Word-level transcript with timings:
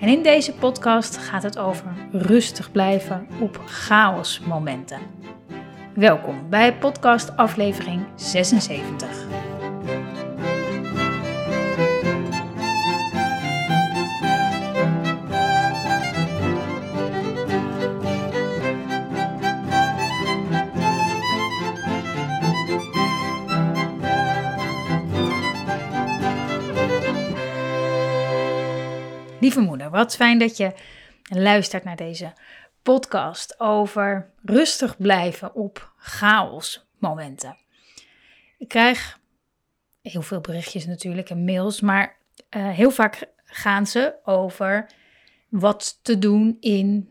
En 0.00 0.08
in 0.08 0.22
deze 0.22 0.52
podcast 0.52 1.16
gaat 1.16 1.42
het 1.42 1.58
over 1.58 1.92
rustig 2.12 2.72
blijven 2.72 3.26
op 3.40 3.60
chaosmomenten. 3.66 5.00
Welkom 5.94 6.50
bij 6.50 6.74
podcast 6.78 7.36
aflevering 7.36 8.02
76. 8.14 9.33
Wat 29.94 30.16
fijn 30.16 30.38
dat 30.38 30.56
je 30.56 30.72
luistert 31.22 31.84
naar 31.84 31.96
deze 31.96 32.32
podcast 32.82 33.60
over 33.60 34.30
rustig 34.44 34.96
blijven 34.96 35.54
op 35.54 35.92
chaosmomenten. 35.96 37.56
Ik 38.58 38.68
krijg 38.68 39.18
heel 40.02 40.22
veel 40.22 40.40
berichtjes 40.40 40.86
natuurlijk 40.86 41.30
en 41.30 41.44
mails, 41.44 41.80
maar 41.80 42.16
uh, 42.56 42.68
heel 42.68 42.90
vaak 42.90 43.24
gaan 43.44 43.86
ze 43.86 44.14
over 44.24 44.90
wat 45.48 45.98
te 46.02 46.18
doen 46.18 46.56
in. 46.60 47.08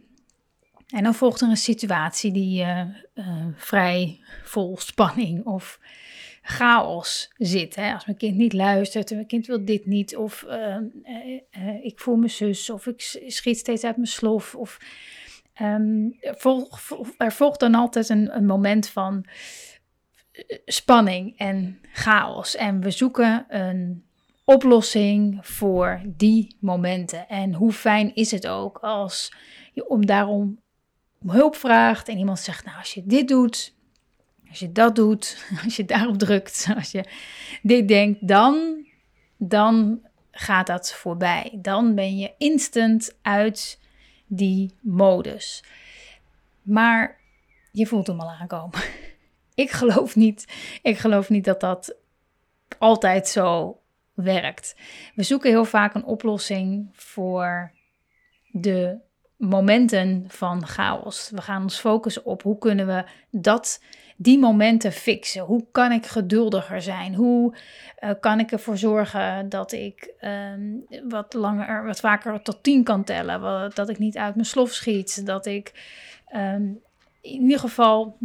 En 0.87 1.03
dan 1.03 1.13
volgt 1.13 1.41
er 1.41 1.49
een 1.49 1.57
situatie 1.57 2.31
die 2.31 2.63
uh, 2.63 3.47
vrij 3.55 4.19
vol 4.43 4.77
spanning 4.77 5.45
of 5.45 5.79
chaos 6.45 7.31
zit. 7.37 7.75
Hè? 7.75 7.93
Als 7.93 8.05
mijn 8.05 8.17
kind 8.17 8.35
niet 8.35 8.53
luistert 8.53 9.09
en 9.09 9.15
mijn 9.15 9.27
kind 9.27 9.47
wil 9.47 9.65
dit 9.65 9.85
niet, 9.85 10.15
of 10.15 10.45
uh, 10.47 10.77
uh, 11.57 11.85
ik 11.85 11.99
voel 11.99 12.15
mijn 12.15 12.29
zus, 12.29 12.69
of 12.69 12.87
ik 12.87 13.01
schiet 13.27 13.57
steeds 13.57 13.83
uit 13.83 13.95
mijn 13.95 14.07
slof. 14.07 14.55
Of, 14.55 14.77
um, 15.61 16.17
volg, 16.21 16.79
er 17.17 17.31
volgt 17.31 17.59
dan 17.59 17.75
altijd 17.75 18.09
een, 18.09 18.35
een 18.35 18.45
moment 18.45 18.87
van 18.87 19.25
spanning 20.65 21.37
en 21.37 21.79
chaos. 21.91 22.55
En 22.55 22.81
we 22.81 22.91
zoeken 22.91 23.45
een 23.47 24.03
oplossing 24.43 25.37
voor 25.41 26.01
die 26.05 26.57
momenten. 26.59 27.27
En 27.27 27.53
hoe 27.53 27.71
fijn 27.71 28.15
is 28.15 28.31
het 28.31 28.47
ook 28.47 28.77
als 28.77 29.33
je 29.73 29.87
om 29.87 30.05
daarom 30.05 30.61
om 31.21 31.29
hulp 31.29 31.55
vraagt 31.55 32.07
en 32.07 32.17
iemand 32.17 32.39
zegt, 32.39 32.65
nou 32.65 32.77
als 32.77 32.93
je 32.93 33.03
dit 33.05 33.27
doet, 33.27 33.75
als 34.53 34.61
je 34.61 34.71
dat 34.71 34.95
doet, 34.95 35.45
als 35.63 35.75
je 35.75 35.85
daarop 35.85 36.17
drukt, 36.17 36.67
als 36.75 36.91
je 36.91 37.03
dit 37.61 37.87
denkt, 37.87 38.27
dan, 38.27 38.85
dan 39.37 40.01
gaat 40.31 40.67
dat 40.67 40.93
voorbij. 40.93 41.57
Dan 41.61 41.95
ben 41.95 42.17
je 42.17 42.33
instant 42.37 43.17
uit 43.21 43.79
die 44.27 44.75
modus. 44.81 45.63
Maar 46.61 47.19
je 47.71 47.85
voelt 47.85 48.07
hem 48.07 48.19
al 48.19 48.31
aankomen. 48.31 48.79
Ik 49.55 49.71
geloof 49.71 50.15
niet, 50.15 50.47
ik 50.81 50.97
geloof 50.97 51.29
niet 51.29 51.45
dat 51.45 51.59
dat 51.59 51.95
altijd 52.77 53.27
zo 53.27 53.79
werkt. 54.13 54.75
We 55.15 55.23
zoeken 55.23 55.49
heel 55.49 55.65
vaak 55.65 55.93
een 55.93 56.05
oplossing 56.05 56.89
voor 56.93 57.71
de 58.51 58.97
momenten 59.37 60.25
van 60.27 60.67
chaos. 60.67 61.29
We 61.29 61.41
gaan 61.41 61.61
ons 61.61 61.79
focussen 61.79 62.25
op 62.25 62.41
hoe 62.43 62.57
kunnen 62.57 62.87
we 62.87 63.05
dat 63.31 63.81
die 64.17 64.39
momenten 64.39 64.91
fixen? 64.91 65.41
Hoe 65.41 65.65
kan 65.71 65.91
ik 65.91 66.05
geduldiger 66.05 66.81
zijn? 66.81 67.15
Hoe 67.15 67.55
uh, 68.03 68.09
kan 68.19 68.39
ik 68.39 68.51
ervoor 68.51 68.77
zorgen 68.77 69.49
dat 69.49 69.71
ik 69.71 70.13
um, 70.21 70.85
wat 71.09 71.33
langer, 71.33 71.85
wat 71.85 71.99
vaker 71.99 72.41
tot 72.41 72.63
tien 72.63 72.83
kan 72.83 73.03
tellen? 73.03 73.71
Dat 73.73 73.89
ik 73.89 73.99
niet 73.99 74.17
uit 74.17 74.35
mijn 74.35 74.47
slof 74.47 74.71
schiet. 74.71 75.25
Dat 75.25 75.45
ik 75.45 75.71
um, 76.35 76.81
in 77.21 77.41
ieder 77.41 77.59
geval 77.59 78.17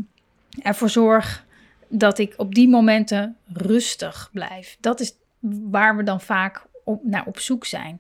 ervoor 0.63 0.91
zorg 0.91 1.47
dat 1.89 2.19
ik 2.19 2.35
op 2.37 2.55
die 2.55 2.69
momenten 2.69 3.37
rustig 3.53 4.31
blijf. 4.33 4.77
Dat 4.81 5.01
is 5.01 5.17
waar 5.71 5.97
we 5.97 6.03
dan 6.03 6.21
vaak 6.21 6.67
op, 6.85 7.05
naar 7.05 7.27
op 7.27 7.39
zoek 7.39 7.65
zijn. 7.65 7.99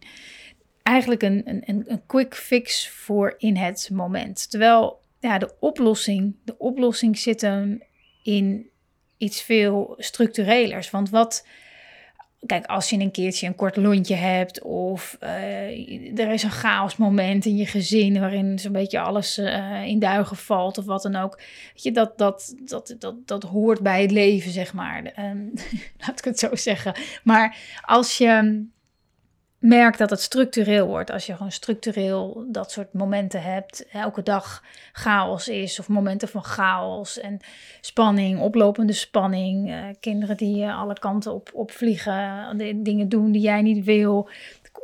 Eigenlijk 0.82 1.22
een, 1.22 1.42
een, 1.44 1.84
een 1.86 2.02
quick 2.06 2.34
fix 2.34 2.88
voor 2.88 3.34
in 3.38 3.56
het 3.56 3.90
moment. 3.92 4.50
Terwijl 4.50 5.00
ja, 5.20 5.38
de 5.38 5.54
oplossing, 5.60 6.36
de 6.44 6.58
oplossing 6.58 7.18
zit 7.18 7.40
hem 7.40 7.82
in 8.22 8.70
iets 9.16 9.42
veel 9.42 9.94
structurelers. 9.98 10.90
Want 10.90 11.10
wat, 11.10 11.46
kijk, 12.46 12.66
als 12.66 12.90
je 12.90 12.98
een 12.98 13.10
keertje 13.10 13.46
een 13.46 13.54
kort 13.54 13.76
lontje 13.76 14.14
hebt 14.14 14.62
of 14.62 15.16
uh, 15.22 16.18
er 16.18 16.32
is 16.32 16.42
een 16.42 16.50
chaosmoment 16.50 17.44
in 17.44 17.56
je 17.56 17.66
gezin 17.66 18.20
waarin 18.20 18.58
zo'n 18.58 18.72
beetje 18.72 19.00
alles 19.00 19.38
uh, 19.38 19.84
in 19.84 19.98
duigen 19.98 20.36
valt 20.36 20.78
of 20.78 20.84
wat 20.84 21.02
dan 21.02 21.16
ook. 21.16 21.36
Weet 21.72 21.82
je, 21.82 21.92
dat, 21.92 22.18
dat, 22.18 22.54
dat, 22.64 22.94
dat, 22.98 23.26
dat 23.26 23.42
hoort 23.42 23.80
bij 23.80 24.02
het 24.02 24.10
leven, 24.10 24.50
zeg 24.50 24.72
maar. 24.72 25.12
Um, 25.18 25.52
laat 26.06 26.18
ik 26.18 26.24
het 26.24 26.38
zo 26.38 26.56
zeggen. 26.56 26.94
Maar 27.22 27.56
als 27.80 28.18
je 28.18 28.66
merk 29.58 29.98
dat 29.98 30.10
het 30.10 30.20
structureel 30.20 30.86
wordt. 30.86 31.10
Als 31.10 31.26
je 31.26 31.32
gewoon 31.32 31.52
structureel 31.52 32.46
dat 32.48 32.70
soort 32.70 32.92
momenten 32.92 33.42
hebt, 33.42 33.86
elke 33.92 34.22
dag 34.22 34.62
chaos 34.92 35.48
is 35.48 35.78
of 35.78 35.88
momenten 35.88 36.28
van 36.28 36.44
chaos 36.44 37.18
en 37.18 37.40
spanning, 37.80 38.40
oplopende 38.40 38.92
spanning, 38.92 39.68
uh, 39.68 39.84
kinderen 40.00 40.36
die 40.36 40.64
uh, 40.64 40.78
alle 40.78 40.98
kanten 40.98 41.34
op, 41.34 41.50
opvliegen, 41.52 42.82
dingen 42.82 43.08
doen 43.08 43.32
die 43.32 43.42
jij 43.42 43.62
niet 43.62 43.84
wil. 43.84 44.28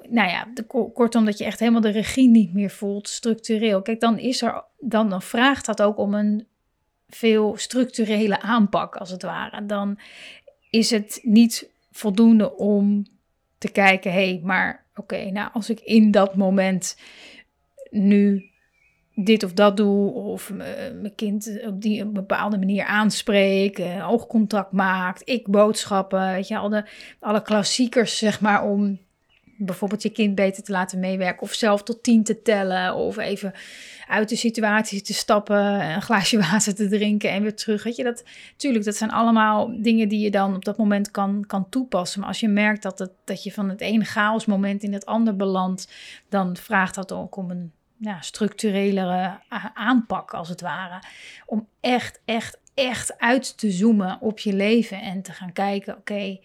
Nou 0.09 0.29
ja, 0.29 0.49
de, 0.55 0.63
kortom 0.93 1.25
dat 1.25 1.39
je 1.39 1.45
echt 1.45 1.59
helemaal 1.59 1.81
de 1.81 1.89
regie 1.89 2.29
niet 2.29 2.55
meer 2.55 2.71
voelt, 2.71 3.09
structureel. 3.09 3.83
Kijk, 3.83 4.01
dan 4.01 4.19
is 4.19 4.43
er, 4.43 4.65
dan, 4.79 5.09
dan 5.09 5.23
vraagt 5.23 5.67
dat 5.67 5.83
ook 5.83 5.99
om 5.99 6.15
een 6.15 6.47
veel 7.09 7.57
structurele 7.57 8.41
aanpak, 8.41 8.97
als 8.97 9.11
het 9.11 9.23
ware. 9.23 9.67
Dan 9.67 9.99
is 10.71 10.91
het 10.91 11.21
niet 11.23 11.71
voldoende 11.91 12.57
om 12.57 13.07
te 13.65 13.73
kijken, 13.73 14.13
hé, 14.13 14.29
hey, 14.29 14.41
maar 14.43 14.85
oké, 14.95 15.31
nou 15.31 15.51
als 15.53 15.71
ik 15.71 15.81
in 15.81 16.11
dat 16.11 16.37
moment 16.37 16.97
nu 17.91 18.51
dit 19.15 19.45
of 19.45 19.53
dat 19.53 19.77
doe, 19.77 20.13
of 20.13 20.53
mijn 20.53 21.15
kind 21.15 21.61
op 21.67 21.83
die 21.83 22.01
een 22.01 22.13
bepaalde 22.13 22.59
manier 22.59 22.85
aanspreek, 22.85 23.79
uh, 23.79 24.11
oogcontact 24.11 24.73
maakt, 24.73 25.23
ik 25.25 25.49
boodschappen, 25.49 26.33
weet 26.33 26.49
je, 26.49 26.57
alle, 26.57 26.87
alle 27.21 27.43
klassiekers, 27.43 28.19
zeg 28.19 28.41
maar, 28.41 28.65
om 28.65 28.99
bijvoorbeeld 29.57 30.03
je 30.03 30.11
kind 30.11 30.35
beter 30.35 30.63
te 30.63 30.73
laten 30.73 31.01
meewerken, 31.01 31.43
of 31.43 31.53
zelf 31.53 31.83
tot 31.83 32.03
tien 32.03 32.25
te 32.25 32.43
tellen, 32.43 32.95
of 32.95 33.17
even 33.19 33.53
uit 34.09 34.29
de 34.29 34.37
situatie 34.37 35.03
te 35.03 35.15
stappen, 35.15 35.91
een 35.95 36.03
glaasje 36.03 36.39
water 36.51 36.75
te 36.75 36.89
drinken 36.89 37.31
en 37.31 37.43
weer 37.43 37.57
terug. 37.57 37.83
Weet 37.83 37.97
je, 37.97 38.05
dat, 38.05 38.25
tuurlijk, 38.57 38.85
dat 38.85 38.97
zijn 38.97 39.11
allemaal 39.11 39.83
dingen 39.83 40.09
die 40.09 40.21
je 40.21 40.31
dan 40.31 40.55
op 40.55 40.65
dat 40.65 40.79
moment 40.79 41.11
kan, 41.11 41.45
kan 41.47 41.69
toepassen. 41.69 42.21
Maar 42.21 42.29
als 42.29 42.41
je 42.41 42.49
merkt 42.49 42.83
dat, 42.83 42.99
het, 42.99 43.11
dat 43.25 43.43
je 43.43 43.53
van 43.53 43.69
het 43.69 43.81
ene 43.81 44.05
chaosmoment 44.05 44.83
in 44.83 44.93
het 44.93 45.07
andere 45.07 45.37
belandt, 45.37 45.93
dan 46.29 46.57
vraagt 46.57 46.95
dat 46.95 47.13
ook 47.13 47.37
om 47.37 47.51
een 47.51 47.73
ja, 47.97 48.21
structurelere 48.21 49.41
aanpak, 49.75 50.35
als 50.35 50.49
het 50.49 50.61
ware. 50.61 51.03
Om 51.47 51.69
echt, 51.81 52.21
echt, 52.25 52.61
echt 52.75 53.19
uit 53.19 53.59
te 53.59 53.71
zoomen 53.71 54.21
op 54.21 54.39
je 54.39 54.53
leven 54.53 55.01
en 55.01 55.23
te 55.23 55.33
gaan 55.33 55.53
kijken, 55.53 55.97
oké, 55.97 56.39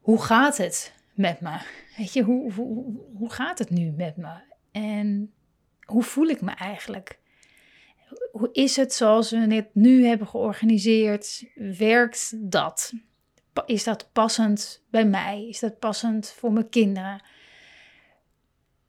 hoe 0.00 0.22
gaat 0.22 0.56
het 0.56 0.94
met 1.14 1.40
me? 1.40 1.58
Weet 1.96 2.12
je, 2.12 2.22
hoe, 2.22 2.52
hoe, 2.52 2.84
hoe 3.14 3.30
gaat 3.30 3.58
het 3.58 3.70
nu 3.70 3.90
met 3.90 4.16
me? 4.16 4.32
En 4.72 5.32
hoe 5.90 6.02
voel 6.02 6.26
ik 6.26 6.40
me 6.40 6.50
eigenlijk? 6.50 7.18
Hoe 8.32 8.48
is 8.52 8.76
het 8.76 8.94
zoals 8.94 9.30
we 9.30 9.54
het 9.54 9.74
nu 9.74 10.06
hebben 10.06 10.26
georganiseerd? 10.26 11.44
Werkt 11.54 12.32
dat? 12.36 12.92
Is 13.66 13.84
dat 13.84 14.08
passend 14.12 14.82
bij 14.90 15.04
mij? 15.04 15.48
Is 15.48 15.58
dat 15.58 15.78
passend 15.78 16.30
voor 16.30 16.52
mijn 16.52 16.68
kinderen? 16.68 17.22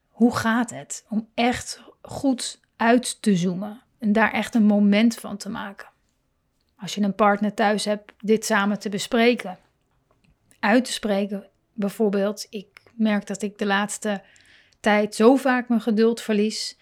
Hoe 0.10 0.36
gaat 0.36 0.70
het 0.70 1.06
om 1.10 1.30
echt 1.34 1.82
goed 2.02 2.60
uit 2.76 3.22
te 3.22 3.36
zoomen 3.36 3.82
en 4.00 4.12
daar 4.12 4.32
echt 4.32 4.56
een 4.56 4.66
moment 4.66 5.16
van 5.16 5.38
te 5.38 5.50
maken? 5.50 5.90
Als 6.78 6.96
je 6.96 7.02
een 7.02 7.16
partner 7.16 7.54
thuis 7.54 7.86
hebt, 7.86 8.14
dit 8.20 8.46
samen 8.46 8.80
te 8.80 8.90
bespreken. 8.90 9.58
Uit 10.60 10.86
te 10.86 10.92
spreken, 10.92 11.50
bijvoorbeeld, 11.74 12.48
ik 12.50 12.82
merk 12.94 13.28
dat 13.28 13.42
ik 13.42 13.58
de 13.58 13.66
laatste 13.66 14.24
tijd 14.80 15.16
zo 15.16 15.36
vaak 15.36 15.70
mijn 15.70 15.82
geduld 15.82 16.22
verlies. 16.22 16.78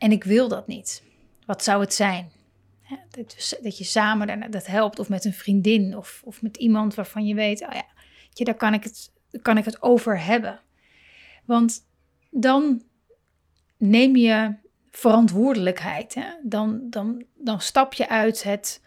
En 0.00 0.12
ik 0.12 0.24
wil 0.24 0.48
dat 0.48 0.66
niet. 0.66 1.02
Wat 1.46 1.64
zou 1.64 1.80
het 1.80 1.94
zijn? 1.94 2.30
Dat, 3.60 3.78
je 3.78 3.84
samen 3.84 4.50
dat 4.50 4.66
helpt, 4.66 4.98
of 4.98 5.08
met 5.08 5.24
een 5.24 5.32
vriendin, 5.32 5.96
of, 5.96 6.22
of 6.24 6.42
met 6.42 6.56
iemand 6.56 6.94
waarvan 6.94 7.26
je 7.26 7.34
weet, 7.34 7.62
oh 7.62 7.72
ja, 7.72 7.84
je, 8.30 8.44
daar 8.44 8.54
kan 8.54 8.74
ik, 8.74 8.84
het, 8.84 9.12
kan 9.42 9.58
ik 9.58 9.64
het 9.64 9.82
over 9.82 10.24
hebben. 10.24 10.60
Want 11.44 11.86
dan 12.30 12.82
neem 13.76 14.16
je 14.16 14.54
verantwoordelijkheid. 14.90 16.14
Hè? 16.14 16.28
Dan, 16.42 16.80
dan, 16.90 17.24
dan 17.34 17.60
stap 17.60 17.92
je 17.92 18.08
uit 18.08 18.42
het, 18.42 18.82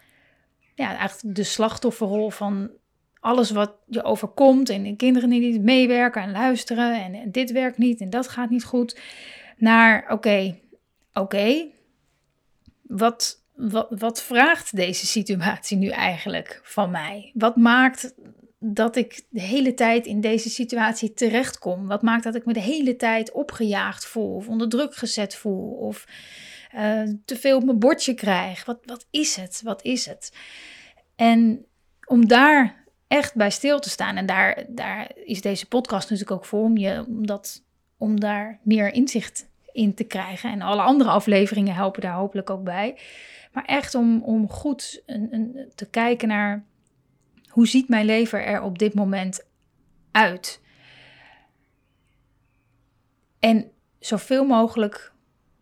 ja, 0.76 0.98
eigenlijk 0.98 1.36
de 1.36 1.44
slachtofferrol 1.44 2.30
van 2.30 2.72
alles 3.20 3.52
wat 3.52 3.76
je 3.88 4.04
overkomt 4.04 4.70
en 4.70 4.84
de 4.84 4.96
kinderen 4.96 5.30
die 5.30 5.40
niet 5.40 5.62
meewerken 5.62 6.22
en 6.22 6.32
luisteren 6.32 7.04
en, 7.04 7.14
en, 7.14 7.32
dit 7.32 7.52
werkt 7.52 7.78
niet 7.78 8.02
en 8.02 8.10
dat 8.10 8.28
gaat 8.28 8.50
niet 8.50 8.64
goed, 8.64 9.00
naar 9.58 10.12
oké, 10.12 10.62
oké, 11.14 11.68
wat, 12.82 13.44
wat, 13.56 13.88
wat 13.90 14.24
vraagt 14.24 14.76
deze 14.76 15.06
situatie 15.06 15.78
nu 15.78 15.88
eigenlijk 15.88 16.60
van 16.64 16.92
mij? 16.92 17.32
Wat 17.34 17.56
maakt 17.56 18.14
dat 18.60 18.96
ik 18.96 19.24
de 19.30 19.42
hele 19.42 19.74
tijd 19.74 20.06
in 20.06 20.22
deze 20.22 20.50
situatie 20.50 21.14
terechtkom? 21.14 21.88
Wat 21.88 22.02
maakt 22.02 22.24
dat 22.24 22.36
ik 22.36 22.46
me 22.46 22.54
de 22.54 22.62
hele 22.62 22.96
tijd 22.96 23.32
opgejaagd 23.32 24.06
voel 24.06 24.36
of 24.36 24.48
onder 24.48 24.70
druk 24.70 24.96
gezet 24.96 25.36
voel 25.36 25.72
of 25.72 26.08
uh, 26.76 27.10
te 27.26 27.36
veel 27.36 27.58
op 27.58 27.64
mijn 27.64 27.80
bordje 27.80 28.14
krijg? 28.14 28.66
Wat, 28.66 28.80
wat 28.86 29.08
is 29.10 29.36
het? 29.36 29.62
Wat 29.64 29.84
is 29.84 30.06
het? 30.06 30.34
En 31.16 31.66
om 32.06 32.28
daar 32.28 32.84
echt 33.08 33.36
bij 33.36 33.52
stil 33.52 33.80
te 33.80 33.90
staan, 33.90 34.18
en 34.18 34.26
daar, 34.26 34.66
daar 34.68 35.12
is 35.24 35.42
deze 35.42 35.68
podcast 35.68 36.10
natuurlijk 36.10 36.38
ook 36.38 36.46
voor 36.46 36.64
om, 36.64 36.78
je, 36.78 37.06
om, 37.08 37.28
dat, 37.28 37.64
om 37.98 38.20
daar 38.20 38.60
meer 38.64 38.94
inzicht 38.94 39.52
in 39.74 39.94
te 39.94 40.04
krijgen. 40.04 40.52
En 40.52 40.62
alle 40.62 40.82
andere 40.82 41.10
afleveringen 41.10 41.76
helpen 41.76 42.02
daar 42.02 42.14
hopelijk 42.14 42.50
ook 42.50 42.64
bij. 42.64 42.98
Maar 43.52 43.66
echt 43.66 43.96
om, 43.96 44.22
om 44.24 44.50
goed 44.50 45.02
een, 45.06 45.28
een, 45.32 45.72
te 45.76 45.90
kijken 45.90 46.28
naar 46.28 46.66
hoe 47.48 47.68
ziet 47.68 47.90
mijn 47.90 48.06
leven 48.06 48.46
er 48.46 48.62
op 48.62 48.80
dit 48.80 48.94
moment 48.94 49.46
uit? 50.12 50.62
En 53.40 53.72
zoveel 54.00 54.46
mogelijk 54.46 55.14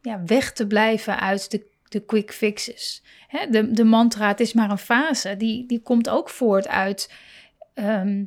ja, 0.01 0.23
weg 0.25 0.53
te 0.53 0.67
blijven 0.67 1.19
uit 1.19 1.51
de, 1.51 1.67
de 1.87 2.05
quick 2.05 2.33
fixes. 2.33 3.03
de, 3.49 3.71
de 3.71 3.83
mantra, 3.83 4.27
het 4.27 4.39
is 4.39 4.53
maar 4.53 4.69
een 4.69 4.77
fase, 4.77 5.37
die, 5.37 5.65
die 5.65 5.81
komt 5.81 6.09
ook 6.09 6.29
voort 6.29 6.67
uit 6.67 7.13
ehm, 7.73 8.23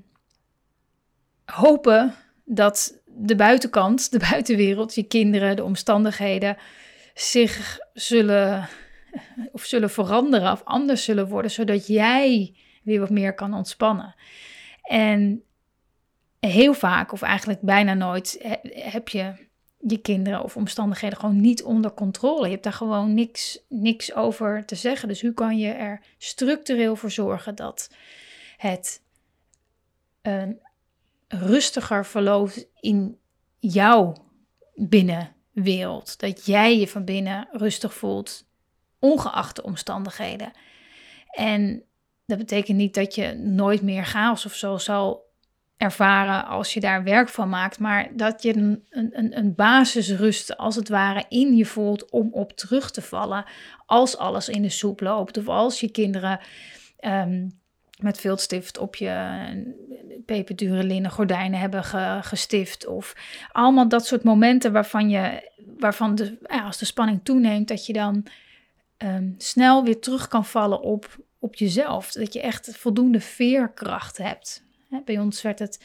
hopen 1.44 2.14
dat 2.44 3.02
de 3.16 3.34
buitenkant, 3.34 4.11
de 4.11 4.19
buitenwereld, 4.31 4.94
je 4.94 5.02
kinderen, 5.02 5.56
de 5.56 5.64
omstandigheden 5.64 6.56
zich 7.14 7.78
zullen 7.93 8.69
of 9.52 9.64
zullen 9.64 9.90
veranderen 9.90 10.52
of 10.52 10.64
anders 10.64 11.05
zullen 11.05 11.28
worden, 11.28 11.50
zodat 11.50 11.87
jij 11.87 12.55
weer 12.82 13.00
wat 13.00 13.11
meer 13.11 13.34
kan 13.34 13.55
ontspannen. 13.55 14.14
En 14.82 15.43
heel 16.40 16.75
vaak, 16.75 17.12
of 17.12 17.22
eigenlijk 17.22 17.61
bijna 17.61 17.94
nooit, 17.94 18.58
heb 18.72 19.08
je 19.08 19.32
je 19.87 19.99
kinderen 19.99 20.43
of 20.43 20.56
omstandigheden 20.56 21.19
gewoon 21.19 21.40
niet 21.40 21.62
onder 21.62 21.94
controle. 21.94 22.44
Je 22.44 22.50
hebt 22.50 22.62
daar 22.62 22.72
gewoon 22.72 23.14
niks, 23.14 23.64
niks 23.69 24.14
over 24.14 24.64
te 24.64 24.75
zeggen. 24.75 25.08
Dus 25.08 25.20
hoe 25.20 25.34
kan 25.34 25.58
je 25.58 25.70
er 25.70 26.00
structureel 26.19 26.96
voor 26.96 27.10
zorgen 27.10 27.55
dat 27.55 27.90
het 28.56 29.02
een 30.22 30.60
rustiger 31.38 32.06
verloopt 32.06 32.66
in 32.81 33.19
jouw 33.58 34.14
binnenwereld? 34.75 36.20
Dat 36.20 36.46
jij 36.46 36.78
je 36.78 36.88
van 36.88 37.04
binnen 37.04 37.48
rustig 37.52 37.94
voelt, 37.94 38.46
ongeacht 38.98 39.56
de 39.56 39.62
omstandigheden. 39.62 40.52
En 41.31 41.84
dat 42.26 42.38
betekent 42.38 42.76
niet 42.76 42.94
dat 42.94 43.14
je 43.14 43.34
nooit 43.34 43.82
meer 43.82 44.04
chaos 44.04 44.46
of 44.46 44.54
zo 44.54 44.78
zal 44.78 45.32
ervaren 45.76 46.46
als 46.46 46.75
je 46.75 46.81
daar 46.81 47.02
werk 47.02 47.28
van 47.28 47.48
maakt, 47.48 47.78
maar 47.78 48.16
dat 48.16 48.42
je 48.42 48.56
een, 48.56 48.86
een, 48.90 49.38
een 49.38 49.54
basisrust 49.54 50.56
als 50.56 50.76
het 50.76 50.88
ware 50.88 51.25
in 51.28 51.56
je 51.56 51.66
voelt 51.66 52.10
om 52.10 52.28
op 52.32 52.52
terug 52.52 52.90
te 52.90 53.02
vallen 53.02 53.44
als 53.86 54.16
alles 54.16 54.48
in 54.48 54.62
de 54.62 54.69
soep 54.69 55.00
loopt 55.00 55.36
of 55.36 55.48
als 55.48 55.81
je 55.81 55.90
kinderen 55.90 56.40
um, 57.00 57.62
met 58.05 58.21
viltstift 58.21 58.79
op 58.79 58.97
je 58.97 59.43
peperdure 60.27 60.85
linnen 60.85 61.11
gordijnen 61.11 61.61
hebben 61.61 61.85
gestift 62.25 62.87
of 62.87 63.17
allemaal 63.53 63.89
dat 63.89 64.06
soort 64.06 64.23
momenten 64.23 64.73
waarvan 64.73 65.11
je 65.11 65.53
waarvan 65.79 66.15
de, 66.15 66.39
ja, 66.47 66.62
als 66.62 66.79
de 66.79 66.85
spanning 66.85 67.21
toeneemt 67.23 67.69
dat 67.69 67.87
je 67.87 67.93
dan 67.93 68.27
ehm, 68.97 69.29
snel 69.39 69.85
weer 69.85 70.01
terug 70.01 70.29
kan 70.29 70.45
vallen 70.45 70.81
op 70.81 71.19
op 71.45 71.55
jezelf. 71.55 72.12
Dat 72.12 72.33
je 72.33 72.41
echt 72.41 72.77
voldoende 72.77 73.21
veerkracht 73.21 74.17
hebt. 74.17 74.65
Bij 75.05 75.19
ons 75.19 75.43
werd 75.43 75.59
het, 75.59 75.85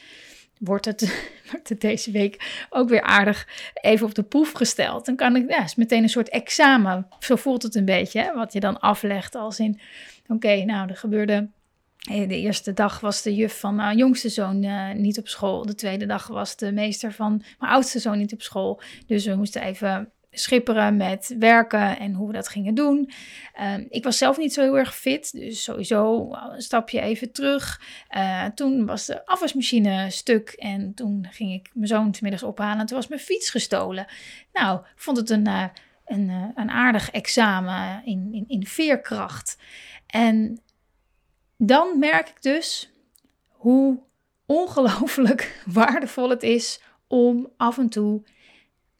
wordt, 0.58 0.84
het, 0.84 1.00
wordt 1.50 1.68
het 1.68 1.80
deze 1.80 2.10
week 2.10 2.64
ook 2.70 2.88
weer 2.88 3.02
aardig 3.02 3.48
even 3.74 4.06
op 4.06 4.14
de 4.14 4.22
proef 4.22 4.52
gesteld. 4.52 5.06
Dan 5.06 5.16
kan 5.16 5.36
ik, 5.36 5.50
ja, 5.50 5.64
is 5.64 5.74
meteen 5.74 6.02
een 6.02 6.08
soort 6.08 6.28
examen. 6.28 7.06
Zo 7.18 7.36
voelt 7.36 7.62
het 7.62 7.74
een 7.74 7.84
beetje, 7.84 8.20
hè? 8.20 8.34
wat 8.34 8.52
je 8.52 8.60
dan 8.60 8.80
aflegt 8.80 9.34
als 9.34 9.58
in, 9.58 9.80
oké, 10.28 10.64
nou, 10.64 10.88
er 10.88 10.96
gebeurde... 10.96 11.48
De 12.00 12.36
eerste 12.36 12.72
dag 12.72 13.00
was 13.00 13.22
de 13.22 13.34
juf 13.34 13.58
van 13.58 13.74
mijn 13.74 13.96
jongste 13.96 14.28
zoon 14.28 14.64
uh, 14.64 14.92
niet 14.92 15.18
op 15.18 15.28
school. 15.28 15.66
De 15.66 15.74
tweede 15.74 16.06
dag 16.06 16.26
was 16.26 16.56
de 16.56 16.72
meester 16.72 17.12
van 17.12 17.42
mijn 17.58 17.72
oudste 17.72 17.98
zoon 17.98 18.18
niet 18.18 18.32
op 18.32 18.42
school. 18.42 18.80
Dus 19.06 19.26
we 19.26 19.34
moesten 19.34 19.62
even 19.62 20.12
schipperen 20.30 20.96
met 20.96 21.34
werken 21.38 21.98
en 21.98 22.14
hoe 22.14 22.26
we 22.26 22.32
dat 22.32 22.48
gingen 22.48 22.74
doen. 22.74 23.10
Ehm, 23.54 23.84
ik 23.88 24.04
was 24.04 24.18
zelf 24.18 24.38
niet 24.38 24.52
zo 24.52 24.62
heel 24.62 24.78
erg 24.78 24.96
fit, 24.96 25.32
dus 25.32 25.62
sowieso 25.62 26.30
een 26.30 26.60
stapje 26.60 27.00
even 27.00 27.32
terug. 27.32 27.80
Uh, 28.16 28.44
toen 28.44 28.86
was 28.86 29.06
de 29.06 29.26
afwasmachine 29.26 30.10
stuk 30.10 30.48
en 30.50 30.94
toen 30.94 31.26
ging 31.30 31.52
ik 31.52 31.70
mijn 31.72 31.86
zoon 31.86 32.14
middags 32.20 32.42
ophalen 32.42 32.80
en 32.80 32.86
toen 32.86 32.96
was 32.96 33.08
mijn 33.08 33.20
fiets 33.20 33.50
gestolen. 33.50 34.06
Nou, 34.52 34.78
ik 34.78 35.00
vond 35.00 35.16
het 35.16 35.30
een, 35.30 35.46
een, 36.04 36.52
een 36.54 36.70
aardig 36.70 37.10
examen 37.10 38.02
in, 38.04 38.28
in, 38.32 38.44
in 38.48 38.66
veerkracht. 38.66 39.58
En 40.06 40.60
dan 41.62 41.98
merk 41.98 42.28
ik 42.28 42.42
dus 42.42 42.90
hoe 43.48 43.98
ongelooflijk 44.46 45.60
waardevol 45.72 46.30
het 46.30 46.42
is 46.42 46.80
om 47.06 47.52
af 47.56 47.78
en 47.78 47.88
toe 47.88 48.22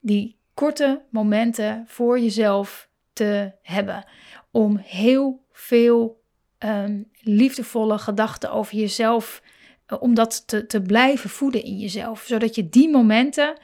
die 0.00 0.36
korte 0.54 1.02
momenten 1.10 1.84
voor 1.86 2.20
jezelf 2.20 2.88
te 3.12 3.52
hebben. 3.62 4.04
Om 4.50 4.76
heel 4.76 5.44
veel 5.52 6.22
um, 6.58 7.10
liefdevolle 7.20 7.98
gedachten 7.98 8.52
over 8.52 8.76
jezelf, 8.76 9.42
uh, 9.88 10.02
om 10.02 10.14
dat 10.14 10.48
te, 10.48 10.66
te 10.66 10.82
blijven 10.82 11.30
voeden 11.30 11.64
in 11.64 11.78
jezelf. 11.78 12.22
Zodat 12.26 12.54
je 12.54 12.68
die 12.68 12.90
momenten, 12.90 13.60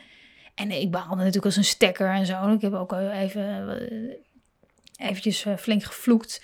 en 0.55 0.71
ik 0.71 0.91
behaalde 0.91 1.17
natuurlijk 1.17 1.45
als 1.45 1.57
een 1.57 1.65
stekker 1.65 2.09
en 2.09 2.27
zo. 2.27 2.53
Ik 2.53 2.61
heb 2.61 2.75
ook 2.75 2.93
even 2.93 3.83
uh, 3.83 5.09
eventjes 5.09 5.47
flink 5.59 5.83
gevloekt 5.83 6.43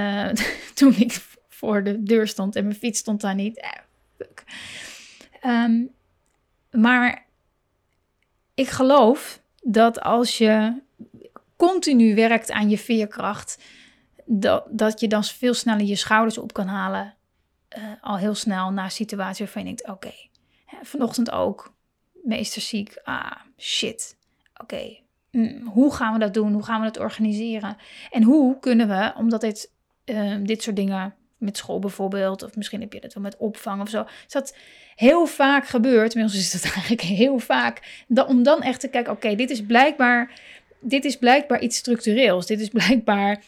toen 0.74 0.94
ik 0.96 1.38
voor 1.60 1.82
de 1.82 2.02
deur 2.02 2.28
stond 2.28 2.56
en 2.56 2.64
mijn 2.64 2.76
fiets 2.76 2.98
stond 2.98 3.20
daar 3.20 3.34
niet. 3.34 3.66
Um, 5.44 5.90
maar 6.70 7.26
ik 8.54 8.68
geloof 8.68 9.40
dat 9.62 10.00
als 10.00 10.38
je 10.38 10.82
continu 11.56 12.14
werkt 12.14 12.50
aan 12.50 12.70
je 12.70 12.78
veerkracht, 12.78 13.62
dat, 14.24 14.64
dat 14.70 15.00
je 15.00 15.08
dan 15.08 15.24
veel 15.24 15.54
sneller 15.54 15.84
je 15.84 15.96
schouders 15.96 16.38
op 16.38 16.52
kan 16.52 16.66
halen. 16.66 17.14
Uh, 17.78 17.84
al 18.00 18.18
heel 18.18 18.34
snel 18.34 18.70
na 18.70 18.84
een 18.84 18.90
situatie 18.90 19.44
waarvan 19.44 19.62
je 19.62 19.68
denkt: 19.68 19.88
oké, 19.88 20.12
vanochtend 20.82 21.30
ook, 21.30 21.74
meester 22.12 22.62
ziek, 22.62 23.00
ah 23.04 23.32
shit, 23.58 24.16
oké, 24.56 24.98
mm, 25.30 25.66
hoe 25.66 25.94
gaan 25.94 26.12
we 26.12 26.18
dat 26.18 26.34
doen? 26.34 26.52
Hoe 26.52 26.64
gaan 26.64 26.80
we 26.80 26.86
dat 26.86 26.98
organiseren? 26.98 27.76
En 28.10 28.22
hoe 28.22 28.58
kunnen 28.58 28.88
we, 28.88 29.12
omdat 29.16 29.40
dit, 29.40 29.72
uh, 30.04 30.36
dit 30.42 30.62
soort 30.62 30.76
dingen 30.76 31.14
met 31.40 31.56
school 31.56 31.78
bijvoorbeeld, 31.78 32.42
of 32.42 32.56
misschien 32.56 32.80
heb 32.80 32.92
je 32.92 33.00
dat 33.00 33.14
wel 33.14 33.22
met 33.22 33.36
opvang 33.36 33.82
of 33.82 33.88
zo. 33.88 34.02
Dus 34.02 34.32
dat 34.32 34.56
heel 34.94 35.26
vaak 35.26 35.66
gebeurt, 35.66 36.14
inmiddels 36.14 36.40
is 36.40 36.52
het 36.52 36.64
eigenlijk 36.74 37.00
heel 37.00 37.38
vaak, 37.38 38.04
dat, 38.08 38.28
om 38.28 38.42
dan 38.42 38.62
echt 38.62 38.80
te 38.80 38.88
kijken, 38.88 39.12
oké, 39.12 39.34
dit 39.34 39.50
is 39.50 39.62
blijkbaar, 39.62 40.32
dit 40.80 41.04
is 41.04 41.16
blijkbaar 41.16 41.60
iets 41.60 41.76
structureels. 41.76 42.46
Dit 42.46 42.60
is 42.60 42.68
blijkbaar 42.68 43.42